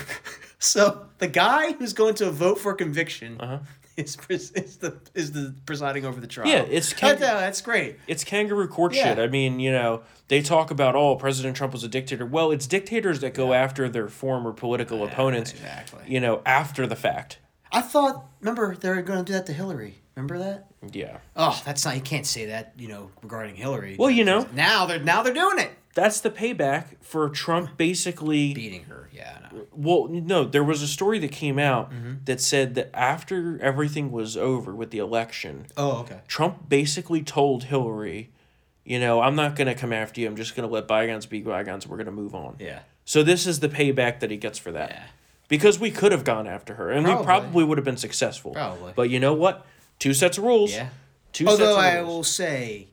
[0.59, 3.39] so the guy who's going to vote for conviction
[3.97, 6.47] is, pres- is the is the presiding over the trial.
[6.47, 6.57] Uh-huh.
[6.69, 7.97] Yeah, it's That- kind of- that's great.
[8.07, 9.05] It's kangaroo court Yeah.
[9.15, 9.19] shit.
[9.19, 12.25] I mean, you know, they talk about oh, President Trump was a dictator.
[12.25, 15.51] Well, it's dictators that go after their former political opponents.
[15.51, 16.03] exactly.
[16.07, 17.39] You know, after the fact.
[17.71, 18.25] I thought.
[18.41, 19.95] Remember, they were going to do that to Hillary.
[20.15, 20.67] Remember that?
[20.93, 21.17] Yeah.
[21.35, 21.95] Oh, that's not.
[21.95, 22.73] You can't say that.
[22.77, 23.95] You know, regarding Hillary.
[23.99, 24.47] Well, you know.
[24.53, 25.71] now they're now they're doing it.
[25.95, 29.09] That's the payback for Trump basically Beating her.
[29.11, 29.37] Yeah.
[29.51, 29.65] Know.
[29.73, 32.13] Well, no, there was a story that came out Mm-hmm.
[32.25, 36.21] that said that after everything was over with the election, Oh, okay.
[36.27, 38.29] Trump basically told Hillary,
[38.85, 40.27] you know, I'm not going to come after you.
[40.27, 41.85] I'm just going to let bygones be bygones.
[41.87, 42.55] We're going to move on.
[42.59, 42.79] Yeah.
[43.03, 44.91] So this is the payback that he gets for that.
[44.91, 45.03] Yeah.
[45.49, 47.25] Because we could have gone after her and we Probably.
[47.25, 48.51] probably would have been successful.
[48.53, 48.93] Probably.
[48.95, 49.65] But you know what?
[49.99, 50.71] Two sets of rules.
[50.71, 50.89] Yeah.
[51.33, 52.87] Two Although sets of I will say,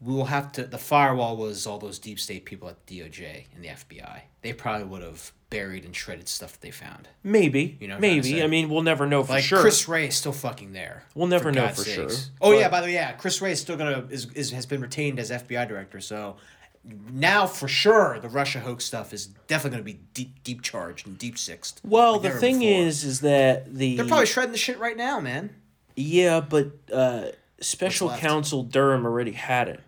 [0.00, 0.64] we will have to.
[0.64, 4.22] The firewall was all those deep state people at the DOJ and the FBI.
[4.42, 7.08] They probably would have buried and shredded stuff that they found.
[7.22, 7.76] Maybe.
[7.80, 8.42] You know what I'm trying to maybe.
[8.42, 9.60] I mean, we'll never know for Like sure.
[9.60, 11.04] Chris Wray is still fucking there.
[11.14, 12.08] We'll never know God's for sure,
[12.40, 14.64] Oh but- yeah, by the way, yeah, Chris Wray is still gonna is, is has
[14.64, 16.00] been retained as FBI director.
[16.00, 16.36] So
[16.84, 21.18] now for sure, the Russia hoax stuff is definitely gonna be deep deep charged and
[21.18, 21.80] deep sixed.
[21.84, 22.80] well, like the thing before.
[22.80, 25.54] is, is that the they're probably shredding the shit right now, man.
[25.96, 27.26] yeah, but uh,
[27.60, 29.80] special counsel Durham already had it.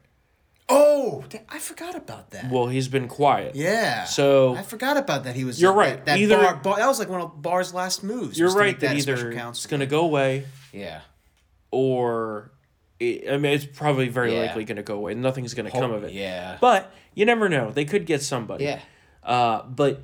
[0.69, 2.51] Oh, I forgot about that.
[2.51, 3.55] Well, he's been quiet.
[3.57, 4.05] Yeah.
[4.05, 5.35] So- I forgot about that.
[5.37, 5.61] He was.
[5.61, 6.03] You're right.
[6.07, 8.39] That, Either- Barr, Barr- that was like one of Barr's last moves.
[8.39, 11.01] You're right make that either it's going to go away Yeah.
[11.71, 12.53] or
[13.31, 14.43] I mean it's probably very Yeah.
[14.43, 15.15] likely going to go away.
[15.15, 16.13] Nothing's going to come of it.
[16.13, 16.59] Yeah.
[16.61, 17.71] But you never know.
[17.71, 18.65] They could get somebody.
[18.65, 18.81] Yeah.
[19.23, 20.03] Uh, but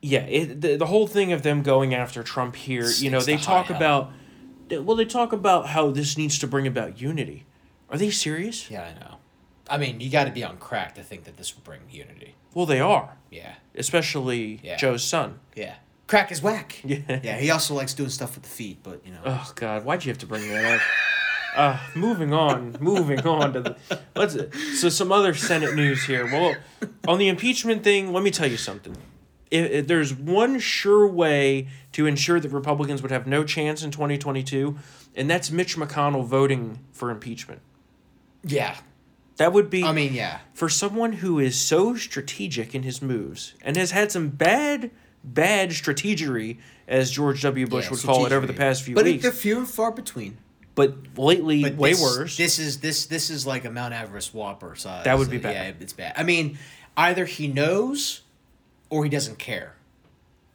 [0.00, 3.36] yeah, it, the, the whole thing of them going after Trump here, you know, they
[3.36, 4.12] talk about
[4.70, 7.46] well, they talk about how this needs to bring about unity.
[7.90, 8.70] Are they serious?
[8.70, 9.14] Yeah, I know.
[9.70, 12.34] I mean, you got to be on crack to think that this will bring unity.
[12.54, 13.54] Well, they are, Yeah.
[13.74, 14.76] especially Yeah.
[14.76, 15.40] Joe's son.
[15.56, 15.74] Yeah.
[16.06, 16.80] Crack is whack.
[16.84, 17.20] Yeah.
[17.22, 17.38] Yeah.
[17.38, 19.20] He also likes doing stuff with the feet, but you know.
[19.24, 20.80] Oh God, why'd you have to bring that up?
[21.58, 23.76] Uh, moving on, moving on to the
[24.14, 24.36] let's
[24.80, 26.24] so some other Senate news here.
[26.24, 26.54] Well,
[27.08, 28.96] on the impeachment thing, let me tell you something.
[29.50, 33.90] If, if there's one sure way to ensure that Republicans would have no chance in
[33.90, 34.78] 2022,
[35.16, 37.60] and that's Mitch McConnell voting for impeachment.
[38.44, 38.76] yeah.
[39.38, 40.40] That would be I mean, yeah.
[40.52, 44.90] for someone who is so strategic in his moves and has had some bad,
[45.22, 47.66] bad strategery, as George W.
[47.68, 49.22] Bush Yeah, would call it over the past few but weeks.
[49.22, 50.38] they're few and far between.
[50.78, 52.36] But lately, But way this, worse.
[52.36, 55.04] This is this this is like a Mount Everest Whopper size.
[55.04, 55.74] That would be bad.
[55.74, 56.14] Yeah, it's bad.
[56.16, 56.56] I mean,
[56.96, 58.22] either he knows,
[58.88, 59.74] or he doesn't care.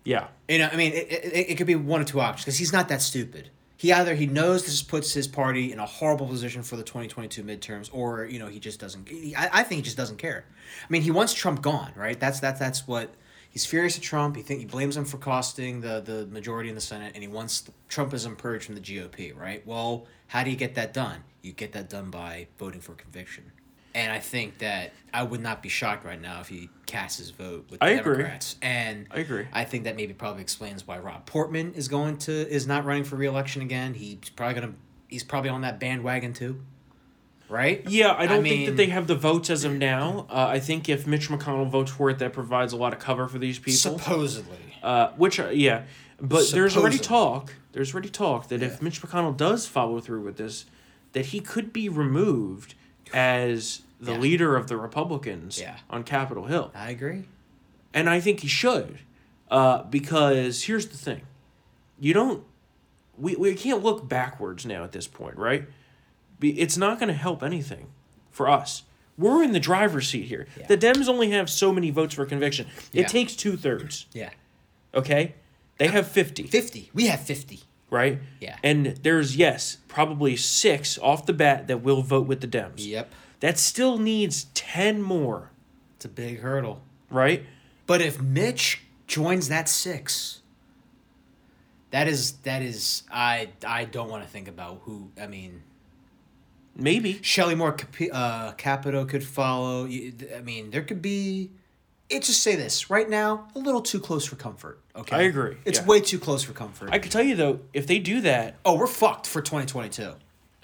[0.06, 0.28] yeah.
[0.48, 2.72] You know, I mean, it, it, it could be one of two options because he's
[2.74, 3.50] not that stupid.
[3.76, 7.44] He either he knows this puts his party in a horrible position for the 2022
[7.44, 9.10] midterms, or you know he just doesn't.
[9.10, 10.46] He, I, I think he just doesn't care.
[10.82, 12.18] I mean, he wants Trump gone, right?
[12.18, 13.10] That's that's that's what
[13.54, 14.36] he's furious at Trump.
[14.36, 17.30] He think he blames him for costing the the majority in the Senate, and he
[17.30, 19.66] wants Trumpism purged from the GOP, right?
[19.66, 21.24] Well, how do you get that done?
[21.42, 23.52] You get that done by voting for conviction.
[23.96, 27.30] And I think that I would not be shocked right now if he casts his
[27.30, 28.26] vote with the I agree.
[28.64, 29.48] And I agree.
[29.54, 33.04] I think that maybe probably explains why Rob Portman is going to is not running
[33.04, 33.94] for reelection again.
[33.94, 34.74] He's probably gonna
[35.08, 36.64] he's probably on that bandwagon too,
[37.50, 37.84] right?
[37.90, 40.26] Yeah, I don't think mean- that they have the votes as of now.
[40.30, 43.28] Uh, I think if Mitch McConnell votes for it, that provides a lot of cover
[43.28, 43.78] for these people.
[44.00, 45.84] Supposedly, Uh, which, uh, yeah,
[46.20, 47.00] but there's already Supposedly.
[47.08, 47.56] talk.
[47.72, 48.68] There's already talk that Yeah.
[48.68, 50.66] if Mitch McConnell does follow through with this,
[51.14, 52.76] that he could be removed
[53.14, 54.18] as the Yeah.
[54.18, 55.78] leader of the Republicans Yeah.
[55.90, 56.72] on Capitol Hill.
[56.76, 57.24] I agree.
[57.94, 59.00] And I think he should.
[59.50, 61.22] Uh, because here's the thing.
[62.00, 62.44] You don't
[63.18, 65.66] we, we can't look backwards now at this point, right?
[66.44, 67.88] Be, it's not going to help anything
[68.30, 68.84] for us.
[69.18, 70.46] We're in the driver's seat here.
[70.60, 70.68] Yeah.
[70.68, 72.68] The Dems only have so many votes for conviction.
[72.92, 73.08] It Yeah.
[73.08, 74.08] takes two thirds.
[74.14, 74.32] Yeah.
[74.94, 75.36] Okay,
[75.78, 76.92] they have fifty, 50.
[76.94, 77.62] We have 50.
[77.90, 78.20] right?
[78.42, 78.58] Yeah.
[78.64, 82.74] And there's yes, probably six off the bat that will vote with the Dems.
[82.78, 83.12] Yep.
[83.40, 85.52] That still needs ten more,
[85.96, 86.82] It's a big hurdle.
[87.10, 87.46] right?
[87.88, 90.42] But if Mitch joins that six,
[91.92, 95.62] that is that is I I don't want to think about who I mean
[96.76, 97.20] Maybe.
[97.22, 97.76] Shelley Moore
[98.12, 99.86] uh, Capito could follow.
[99.86, 101.52] I mean there could be.
[102.10, 104.80] It just say this right now a little too close for comfort.
[104.96, 105.86] Okay, I agree, It's yeah.
[105.86, 106.90] way too close for comfort.
[106.92, 109.90] I could tell you though, if they do that, oh, we're fucked for twenty twenty
[109.90, 110.14] two.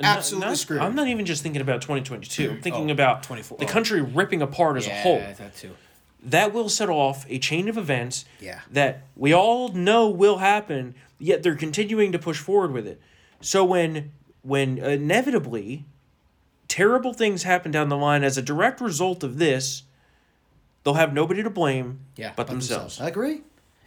[0.02, 0.82] Absolutely not- screwed.
[0.82, 2.52] I'm not even just thinking about 2022.
[2.52, 3.68] I'm thinking Oh, about 24 the oh.
[3.68, 5.20] country ripping apart as a yeah, whole.
[5.20, 5.76] that too.
[6.24, 8.62] That will set off a chain of events Yeah.
[8.72, 13.02] that we all know will happen, yet they're continuing to push forward with it.
[13.42, 15.86] So when when inevitably
[16.80, 19.84] terrible things happen down the line as a direct result of this,
[20.84, 23.02] they'll have nobody to blame Yeah, but, themselves.
[23.02, 23.42] I agree.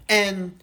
[0.09, 0.61] And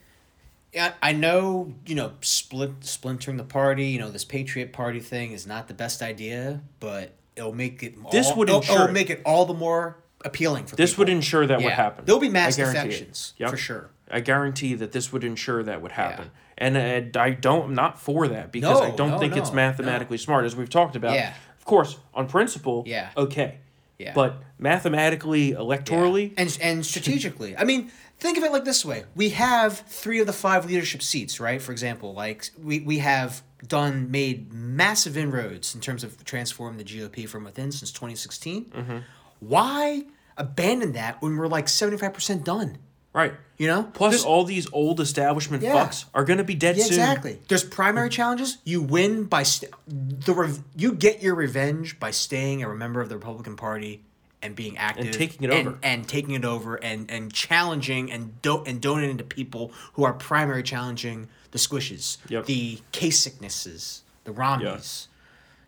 [0.74, 3.88] yeah, I know you know split splintering the party.
[3.88, 7.96] You know this Patriot Party thing is not the best idea, but it'll make it.
[8.12, 8.92] This would ensure it'll it.
[8.92, 11.02] make it all the more appealing for This people.
[11.04, 12.06] would ensure that would happen.
[12.06, 13.50] There'll be mass I guarantee defections Yep.
[13.50, 13.90] for sure.
[14.12, 16.26] I guarantee that this would ensure that would happen.
[16.26, 16.32] Yeah.
[16.62, 19.56] And uh, I don't, I'm not for that because I don't no, think it's no,
[19.56, 21.14] mathematically smart, as we've talked about.
[21.14, 21.34] Yeah.
[21.70, 23.10] Of course, on principle, Yeah.
[23.16, 23.60] okay.
[24.00, 24.14] Yeah.
[24.16, 27.56] But mathematically, electorally, and and strategically.
[27.58, 31.02] I mean, think of it like this way: we have three of the five leadership
[31.04, 31.62] seats, right?
[31.62, 36.86] For example, like we we have done made massive inroads in terms of transforming the
[36.86, 38.66] GOP from within since 2016.
[38.66, 38.98] Mm-hmm.
[39.42, 40.06] Why
[40.38, 42.78] abandon that when we're like 75 percent done?
[43.14, 43.34] Right.
[43.58, 45.74] You know, Plus, There's- all these old establishment Yeah.
[45.76, 46.94] fucks are going to be dead Yeah, soon.
[46.94, 47.40] exactly.
[47.50, 48.14] There's primary mm.
[48.14, 48.58] challenges.
[48.64, 53.10] You win by st- the rev- you get your revenge by staying a member of
[53.10, 54.02] the Republican Party
[54.42, 55.80] and being active and taking it and, over.
[55.84, 60.14] and taking it over and and challenging and do- and donating to people who are
[60.14, 62.46] primary challenging the squishes, Yep.
[62.46, 65.10] the Kasicknesses, the Romneys,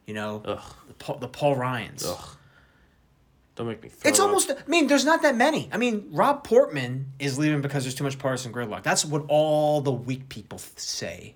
[0.05, 0.61] you know, Ugh.
[0.87, 2.05] the Paul, the Paul Ryans.
[2.05, 2.37] Ugh.
[3.55, 3.89] Don't make me.
[3.89, 4.27] Throw It's up.
[4.27, 4.49] almost.
[4.51, 5.69] I mean, there's not that many.
[5.71, 8.83] I mean, Rob Portman is leaving because there's too much partisan gridlock.
[8.83, 11.35] That's what all the weak people say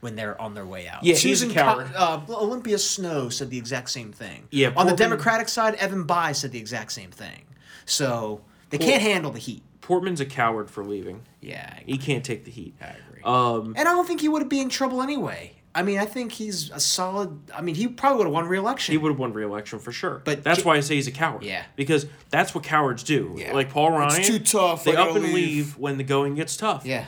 [0.00, 1.04] when they're on their way out.
[1.04, 1.90] Yeah, he's a Co- coward.
[1.94, 4.48] uh, Olympia Snowe said the exact same thing.
[4.50, 7.44] Yeah, on the Democratic side, Evan Bayh said the exact same thing.
[7.86, 9.62] So they can't handle the heat.
[9.80, 11.22] Portman's a coward for leaving.
[11.40, 12.74] Yeah, He can't take the heat.
[12.80, 13.22] I agree.
[13.22, 15.53] Um, and I don't think he would be in trouble anyway.
[15.76, 17.50] I mean, I think he's a solid.
[17.52, 18.92] I mean, he probably would have won re-election.
[18.92, 20.22] he would have won re-election for sure.
[20.24, 21.42] But that's J- why I say he's a coward.
[21.42, 21.64] Yeah.
[21.74, 23.34] Because that's what cowards do.
[23.36, 23.52] Yeah.
[23.52, 24.20] Like Paul Ryan.
[24.20, 25.34] It's too tough, They up and leave.
[25.34, 26.86] leave when the going gets tough.
[26.86, 27.06] yeah,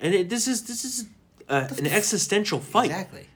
[0.00, 1.06] And it, this is this is
[1.48, 2.86] uh, an existential fight.
[2.86, 3.26] exactly.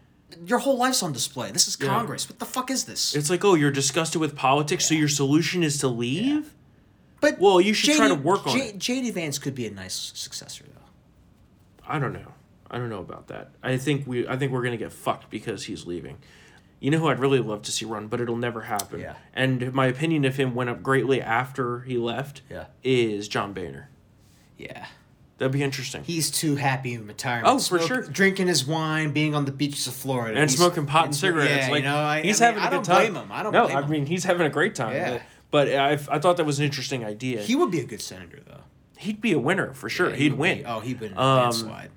[0.46, 1.50] Your whole life's on display.
[1.50, 1.88] This is Yeah.
[1.88, 2.26] Congress.
[2.28, 3.14] What the fuck is this?
[3.14, 6.54] It's like, oh, you're disgusted with politics, so your solution is to leave.
[7.20, 8.78] But Well, you should try to work on J- it.
[8.78, 11.84] JD Vance could be a nice successor, though.
[11.86, 12.32] I don't know.
[12.70, 13.50] I don't know about that.
[13.62, 14.26] I think we.
[14.28, 16.18] I think we're gonna get fucked because he's leaving.
[16.78, 19.00] You know who I'd really love to see run, but it'll never happen.
[19.00, 19.14] Yeah.
[19.34, 22.40] And my opinion of him went up greatly after he left.
[22.48, 22.66] Yeah.
[22.82, 23.90] Is John Boehner.
[24.56, 24.86] Yeah,
[25.38, 26.04] That'd be interesting.
[26.04, 27.48] he's too happy in retirement.
[27.48, 28.02] Oh, for sure.
[28.02, 31.66] Drinking his wine, being on the beaches of Florida, and He's- smoking pot and cigarettes.
[31.66, 33.12] Yeah, like you know, I, he's I mean, having a I good don't time.
[33.12, 33.32] blame him.
[33.32, 33.90] I don't no, I him.
[33.90, 34.94] mean he's having a great time.
[34.94, 35.22] Yeah.
[35.50, 37.40] But I, I thought that was an interesting idea.
[37.42, 38.60] he would be a good senator, though.
[38.98, 40.10] He'd be a winner for sure.
[40.10, 40.58] Yeah, he He'd win.
[40.58, 41.90] be- oh, he'd win Um, landslide.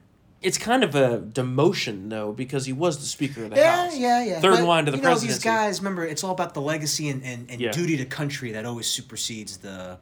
[0.43, 3.97] It's kind of a demotion though because he was the speaker of the Yeah, house.
[3.97, 4.39] yeah, yeah.
[4.41, 5.37] Third But, in line to the you know, presidency.
[5.39, 7.71] These guys, remember, it's all about the legacy and, and, and Yeah.
[7.71, 9.97] duty to country that always supersedes the.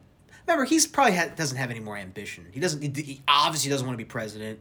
[0.46, 2.46] Remember, he's probably ha- doesn't have any more ambition.
[2.50, 2.82] He doesn't.
[2.96, 4.58] He, he obviously doesn't want to be president.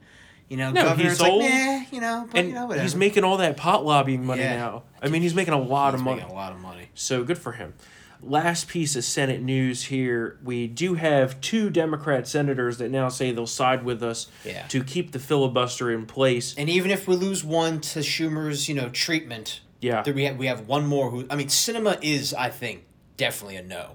[0.48, 2.84] You know, No, governor's he's like, old, nah, you know, but and you know, whatever.
[2.84, 4.58] he's making all that pot lobbying money Yeah.
[4.58, 4.84] now.
[5.02, 6.22] I mean, he's making a lot He's of money.
[6.22, 6.90] a lot of money.
[6.94, 7.74] So good for him.
[8.24, 10.38] Last piece of Senate news here.
[10.44, 14.68] We do have two Democrat senators that now say they'll side with us Yeah.
[14.68, 16.54] to keep the filibuster in place.
[16.56, 20.04] And even if we lose one to Schumer's, you know, treatment, Yeah.
[20.08, 21.26] we have we have one more who.
[21.32, 22.84] I mean, Sinema is, I think,
[23.18, 23.94] definitely a no.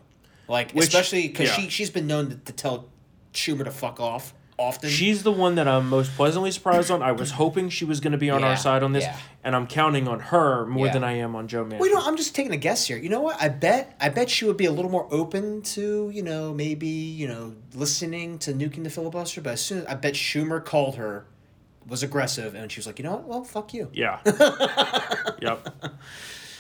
[0.49, 1.57] Like, Which- especially because yeah.
[1.57, 2.89] she she's been known to, to tell
[3.33, 4.89] Schumer to fuck off often.
[4.91, 7.03] She's the one that I'm most pleasantly surprised on.
[7.03, 9.17] I was hoping she was going to be on Yeah, our side on this, yeah.
[9.45, 10.93] and I'm counting on her more Yeah.
[10.93, 11.79] than I am on Joe Man.
[11.79, 12.97] Well, you know, I'm just taking a guess here.
[12.97, 13.41] You know what?
[13.43, 16.87] I bet I bet she would be a little more open to, you know, maybe,
[16.89, 20.97] you know, listening to nuking the filibuster, but as soon as I bet Schumer called
[20.97, 21.27] her,
[21.87, 23.25] was aggressive, and she was like, you know what?
[23.25, 23.89] Well, fuck you.
[23.93, 24.19] yeah.
[25.41, 25.69] yep.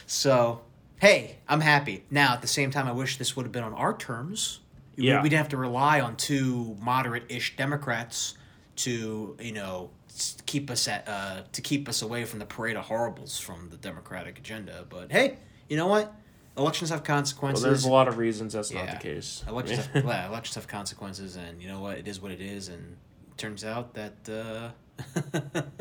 [0.06, 0.60] So
[0.98, 2.04] hey, I'm happy.
[2.10, 4.60] Now, at the same time, I wish this would have been on our terms.
[4.96, 5.22] Yeah.
[5.22, 8.34] We'd have to rely on two moderate-ish Democrats
[8.76, 9.90] to, you know,
[10.46, 13.76] keep us at uh, to keep us away from the parade of horribles from the
[13.76, 14.84] Democratic agenda.
[14.88, 15.38] But hey,
[15.68, 16.14] you know what?
[16.56, 17.62] Elections have Well, consequences.
[17.62, 19.44] there's a lot of reasons that's not the case.
[19.46, 21.98] Elections, have, yeah, elections have consequences, and you know what?
[21.98, 22.96] It is what it is, and
[23.30, 24.70] it turns out that uh,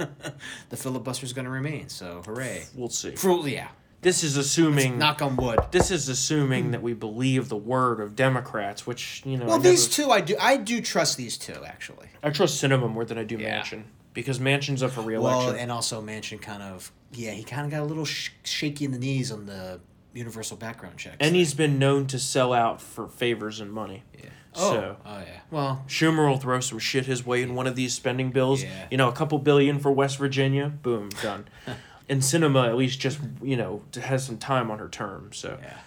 [0.70, 1.88] the filibuster is going to remain.
[1.88, 2.66] So, hooray!
[2.76, 3.16] we'll see.
[3.16, 3.70] For, yeah,
[4.06, 5.60] This is assuming knock on wood.
[5.72, 9.45] this is assuming that we believe the word of Democrats, which you know.
[9.47, 12.08] Well, never- these two, I do, I do trust these two actually.
[12.22, 13.62] I trust Sinema more than I do Yeah.
[13.64, 13.84] Manchin
[14.14, 15.47] because Manchin's up for reelection.
[15.53, 18.86] Well, and also Mansion kind of, yeah, he kind of got a little sh- shaky
[18.86, 19.80] in the knees on the
[20.14, 21.18] universal background checks.
[21.20, 24.03] and he's been known to sell out for favors and money.
[24.18, 24.30] yeah.
[24.58, 25.39] Oh, So oh yeah.
[25.51, 28.64] Well, Schumer will throw some shit his way in one of these spending bills.
[28.64, 28.86] Yeah.
[28.91, 30.70] You know, a couple billion for West Virginia.
[30.70, 31.45] Boom, done.
[32.10, 35.32] and Sinema at least just you know has some time on her term.
[35.34, 35.78] So yeah.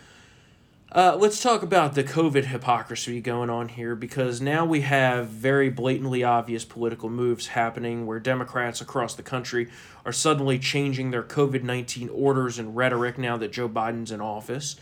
[0.92, 5.70] uh, let's talk about the COVID hypocrisy going on here because now we have very
[5.70, 9.68] blatantly obvious political moves happening where Democrats across the country
[10.04, 14.76] are suddenly changing their COVID 19 orders and rhetoric now that Joe Biden's in office.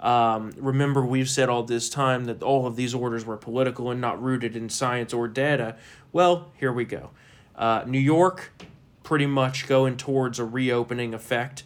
[0.00, 4.00] Um, remember, we've said all this time that all of these orders were political and
[4.00, 5.76] not rooted in science or data.
[6.12, 7.10] Well, here we go.
[7.56, 8.52] Uh, New York,
[9.08, 11.62] pretty much going towards a reopening effect,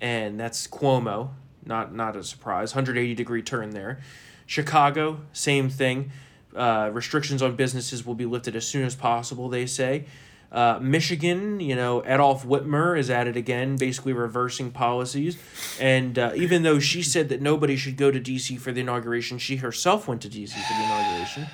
[0.00, 1.28] and that's Cuomo.
[1.62, 2.74] Not not a surprise.
[2.74, 4.00] 180 degree turn there.
[4.46, 6.10] Chicago, same thing.
[6.56, 9.50] Uh, restrictions on businesses will be lifted as soon as possible.
[9.50, 10.06] They say.
[10.50, 15.38] Uh, Michigan, you know, Adolf Whitmer is at it again, basically reversing policies.
[15.78, 18.56] And uh, even though she said that nobody should go to D.C.
[18.56, 20.52] for the inauguration, she herself went to D.C.
[20.60, 21.46] for the inauguration.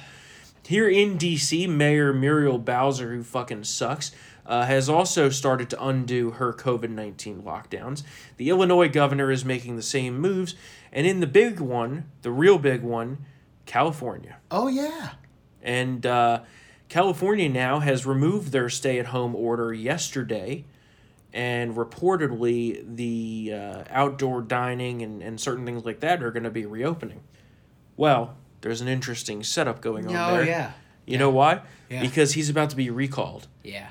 [0.67, 4.13] Here in D.C., Mayor Muriel Bowser, who fucking sucks,
[4.47, 8.03] uh, has also started to undo her COVID 19 lockdowns.
[8.37, 10.55] The Illinois governor is making the same moves.
[10.93, 13.19] And in the big one, the real big one,
[13.67, 14.37] California.
[14.51, 15.13] Oh yeah.
[15.63, 16.43] And uh,
[16.89, 20.65] California now has removed their stay at home order yesterday.
[21.33, 26.51] And reportedly, the uh, outdoor dining and, and certain things like that are going to
[26.51, 27.21] be reopening.
[27.97, 30.43] Well, there's an interesting setup going on Oh there.
[30.43, 30.73] Oh, yeah.
[31.05, 31.63] You know why?
[31.91, 32.01] Yeah.
[32.01, 33.49] Because he's about to be recalled.
[33.63, 33.91] Yeah.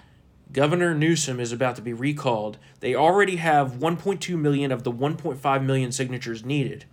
[0.56, 2.58] Governor Newsom is about to be recalled.
[2.80, 6.86] They already have 1.2 million of the 1.5 million signatures needed.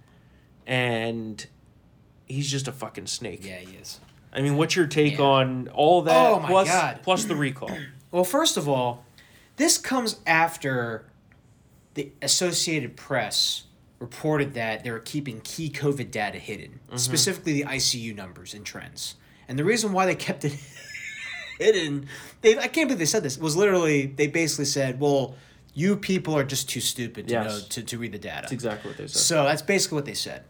[0.66, 1.46] And
[2.26, 3.46] he's just a fucking snake.
[3.46, 4.00] Yeah, he is.
[4.32, 5.24] I mean, what's your take Yeah.
[5.26, 7.00] on all that Oh my plus God.
[7.04, 7.70] plus the recall?
[8.10, 9.06] Well, first of all,
[9.56, 11.06] this comes after
[11.94, 13.62] the Associated Press
[14.00, 16.96] reported that they were keeping key COVID data hidden, mm-hmm.
[16.98, 19.14] specifically the ICU numbers and trends.
[19.48, 20.52] And the reason why they kept it
[21.62, 22.06] hidden,
[22.40, 23.36] they I can't believe they said this.
[23.36, 25.34] It Was literally they basically said, "Well,
[25.74, 27.46] you people are just too stupid to Yes.
[27.46, 29.20] know to, to read the data." That's exactly what they said.
[29.20, 30.44] So that's basically what they said.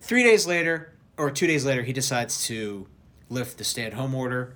[0.00, 2.86] Three days later, or two days later, he decides to
[3.30, 4.54] lift the stay-at-home order.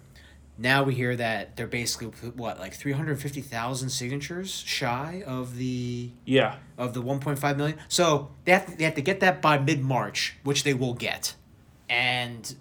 [0.60, 5.56] Now we hear that they're basically what, like three hundred fifty thousand signatures shy of
[5.56, 6.56] the yeah.
[6.76, 7.78] of the one point five million.
[7.88, 10.94] So they have to, they have to get that by mid March, which they will
[10.94, 11.34] get.
[11.88, 12.54] And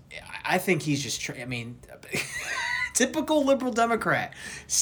[0.46, 1.20] I think he's just.
[1.20, 1.80] Tr- I mean.
[2.98, 4.34] Typical liberal Democrat,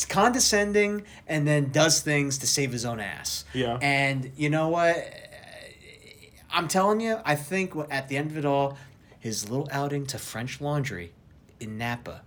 [0.08, 3.44] condescending, and then does things to save his own ass.
[3.54, 3.78] Yeah.
[3.82, 4.96] And you know what?
[4.96, 5.02] Uh,
[6.50, 8.78] I'm telling you, I think at the end of it all,
[9.20, 11.12] his little outing to French Laundry
[11.60, 12.22] in Napa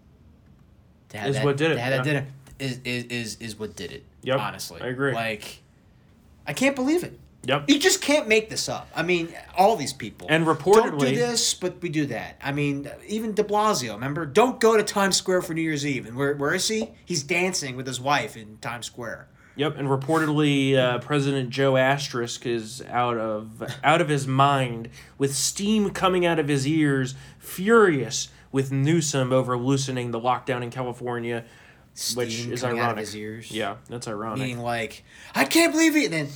[1.09, 2.13] to have Is that, what did it, to have that yeah.
[2.13, 2.27] dinner
[2.59, 4.05] is, is, is, is what did it.
[4.25, 4.83] Yep, Honestly.
[4.83, 5.15] I agree.
[5.15, 5.63] Like,
[6.47, 7.19] I can't believe it.
[7.49, 7.71] Yep.
[7.71, 8.91] You just can't make this up.
[8.95, 10.27] I mean, all these people.
[10.31, 10.75] And reportedly.
[10.75, 12.37] Don't do this, but we do that.
[12.43, 14.27] I mean, even de Blasio, remember?
[14.27, 16.07] Don't go to Times Square for New Year's Eve.
[16.07, 16.91] And where, where is he?
[17.07, 19.29] He's dancing with his wife in Times Square.
[19.57, 25.35] Yep, and reportedly, uh, President Joe Asterisk is out of out of his mind, with
[25.35, 31.45] steam coming out of his ears, furious with Newsom over loosening the lockdown in California,
[32.15, 32.83] which is ironic.
[32.85, 33.51] out of his ears.
[33.51, 34.39] Yeah, that's ironic.
[34.39, 35.03] Meaning, like,
[35.35, 36.05] I can't believe it.
[36.05, 36.29] And then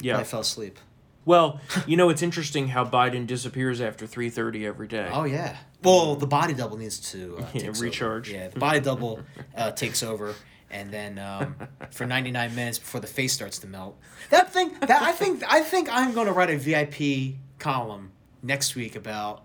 [0.00, 0.18] yeah.
[0.18, 0.78] I fell asleep.
[1.26, 5.08] Well, you know, it's interesting how Biden disappears after three thirty every day.
[5.12, 5.56] Oh yeah.
[5.82, 8.28] Well, the body double needs to uh, Yeah, recharge.
[8.30, 8.38] Over.
[8.38, 9.20] Yeah, the body double
[9.56, 10.34] uh, takes over,
[10.70, 11.56] and then um,
[11.90, 13.98] for ninety nine minutes before the face starts to melt.
[14.30, 14.74] That thing.
[14.80, 15.42] That I think.
[15.50, 19.44] I think I'm going to write a VIP column next week about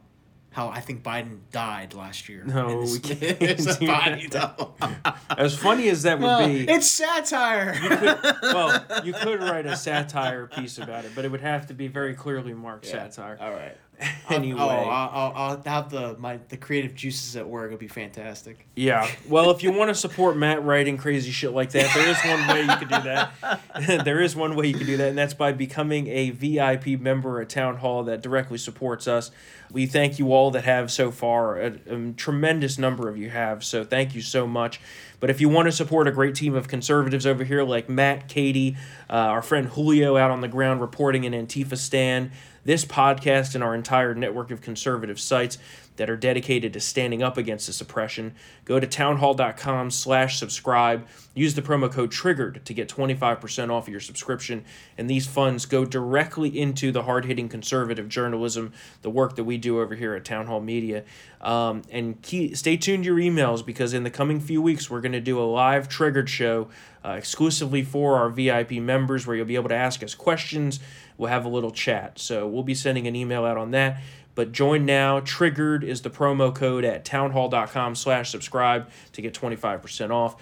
[0.52, 2.44] how I think Biden died last year.
[2.44, 5.18] No, we can't it's a do body that.
[5.38, 7.78] As funny as that would Well, be, it's satire.
[8.44, 11.88] well, you could write a satire piece about it, but it would have to be
[11.88, 13.38] very clearly marked satire.
[13.40, 13.78] All right.
[14.30, 14.60] anyway.
[14.60, 17.68] Oh, I'll, I'll, I'll have the my the creative juices at work.
[17.68, 18.68] It'll be fantastic.
[18.76, 19.10] Yeah.
[19.28, 22.48] Well, if you want to support Matt writing crazy shit like that, there is one
[22.48, 24.04] way you could do that.
[24.06, 27.42] there is one way you can do that, and that's by becoming a VIP member
[27.42, 29.32] at Town Hall that directly supports us.
[29.72, 31.60] We thank you all that have so far.
[31.60, 34.80] A, a tremendous number of you have, so thank you so much.
[35.20, 38.30] But if you want to support a great team of conservatives over here like Matt,
[38.30, 38.78] Katie,
[39.10, 42.32] uh, our friend Julio out on the ground reporting in Antifa stand,
[42.70, 45.58] this podcast and our entire network of conservative sites
[45.96, 48.36] that are dedicated to standing up against this oppression.
[48.64, 51.08] Go to townhall.com slash subscribe.
[51.34, 54.64] Use the promo code TRIGGERED to get 25% off of your subscription.
[55.00, 59.82] And these funds go directly into the hard-hitting conservative journalism, the work that we do
[59.82, 61.04] over here at Town Hall Media.
[61.42, 65.02] Um, and key, stay tuned to your emails because in the coming few weeks, we're
[65.02, 66.70] going to do a live Triggered show
[67.04, 70.80] uh, exclusively for our VIP members where you'll be able to ask us questions.
[71.20, 72.18] We'll have a little chat.
[72.18, 74.02] So we'll be sending an email out on that.
[74.36, 75.20] But join now.
[75.20, 80.38] Triggered is the promo code at townhall.com slash subscribe to get 25% off.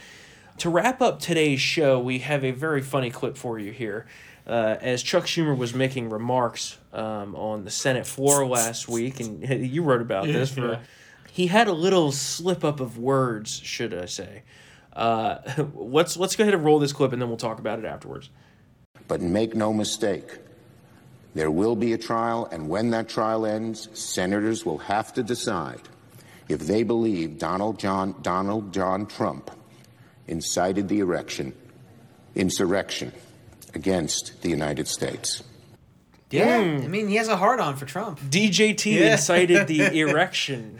[0.60, 4.06] To wrap up today's show, we have a very funny clip for you here.
[4.46, 9.44] Uh, as Chuck Schumer was making remarks um, on the Senate floor last week, and
[9.68, 10.80] you wrote about this, for, Yeah.
[11.32, 14.44] he had a little slip up of words, should I say.
[14.94, 15.40] Uh,
[15.76, 18.30] let's let's go ahead and roll this clip, and then we'll talk about it afterwards.
[19.08, 20.24] But make no mistake,
[21.38, 25.82] there will be a trial, and when that trial ends, senators will have to decide
[26.50, 29.52] if they believe Donald John, Donald John Trump
[30.28, 31.54] incited the erection,
[32.36, 33.12] insurrection
[33.74, 35.44] against the United States.
[36.30, 38.20] Yeah, I mean he has a hard on for Trump.
[38.20, 39.12] DJT Yeah.
[39.14, 40.78] incited the erection.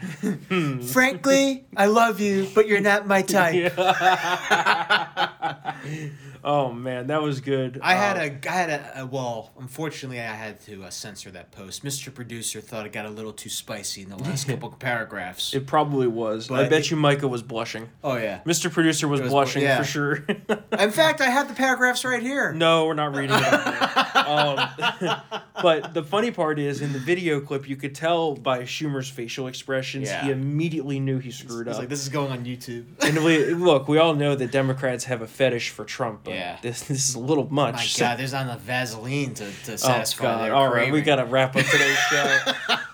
[0.48, 0.80] Hmm.
[0.80, 3.72] Frankly, I love you, but you're not my type.
[6.44, 7.78] Oh man, that was good.
[7.82, 9.52] I Uh, had a, I had a, a well.
[9.58, 11.84] Unfortunately, I had to uh, censor that post.
[11.84, 12.12] Mr.
[12.14, 15.54] Producer thought it got a little too spicy in the last couple paragraphs.
[15.54, 16.50] It probably was.
[16.50, 17.88] I bet it- you Micah was blushing.
[18.04, 18.40] oh yeah.
[18.44, 18.70] Mr.
[18.72, 19.78] Producer was, was bl- blushing yeah.
[19.78, 20.24] for sure.
[20.78, 22.52] In fact, I have the paragraphs right here.
[22.52, 24.16] no, we're not reading it.
[24.16, 24.68] Um,
[25.62, 29.46] but the funny part is, in the video clip, you could tell by Schumer's facial
[29.48, 30.24] expressions, yeah.
[30.24, 31.80] he immediately knew he screwed It's up.
[31.82, 32.84] like this is going on YouTube.
[33.00, 36.20] and we, look, we all know that Democrats have a fetish for Trump.
[36.24, 36.37] But Yeah.
[36.62, 37.74] This this is a little much.
[37.74, 40.44] My So- God, there's not enough Vaseline to, to satisfy Oh satisfy God!
[40.44, 42.38] their All right, we gotta wrap up today's show.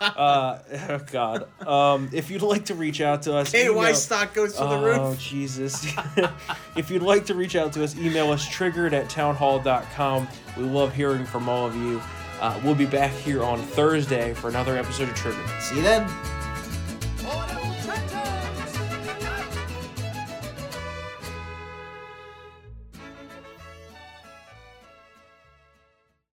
[0.01, 0.59] uh,
[0.91, 1.47] oh God!
[1.67, 4.65] Um, if you'd like to reach out to us, Hey, why email- stock goes to
[4.65, 4.99] the roof.
[5.01, 5.17] Oh?
[5.19, 5.87] Jesus!
[6.77, 10.29] if you'd like to reach out to us, email us triggered at townhall.com.
[10.57, 12.01] We love hearing from all of you.
[12.41, 15.49] Uh, we'll be back here on Thursday for another episode of Triggered.
[15.61, 16.34] See you then.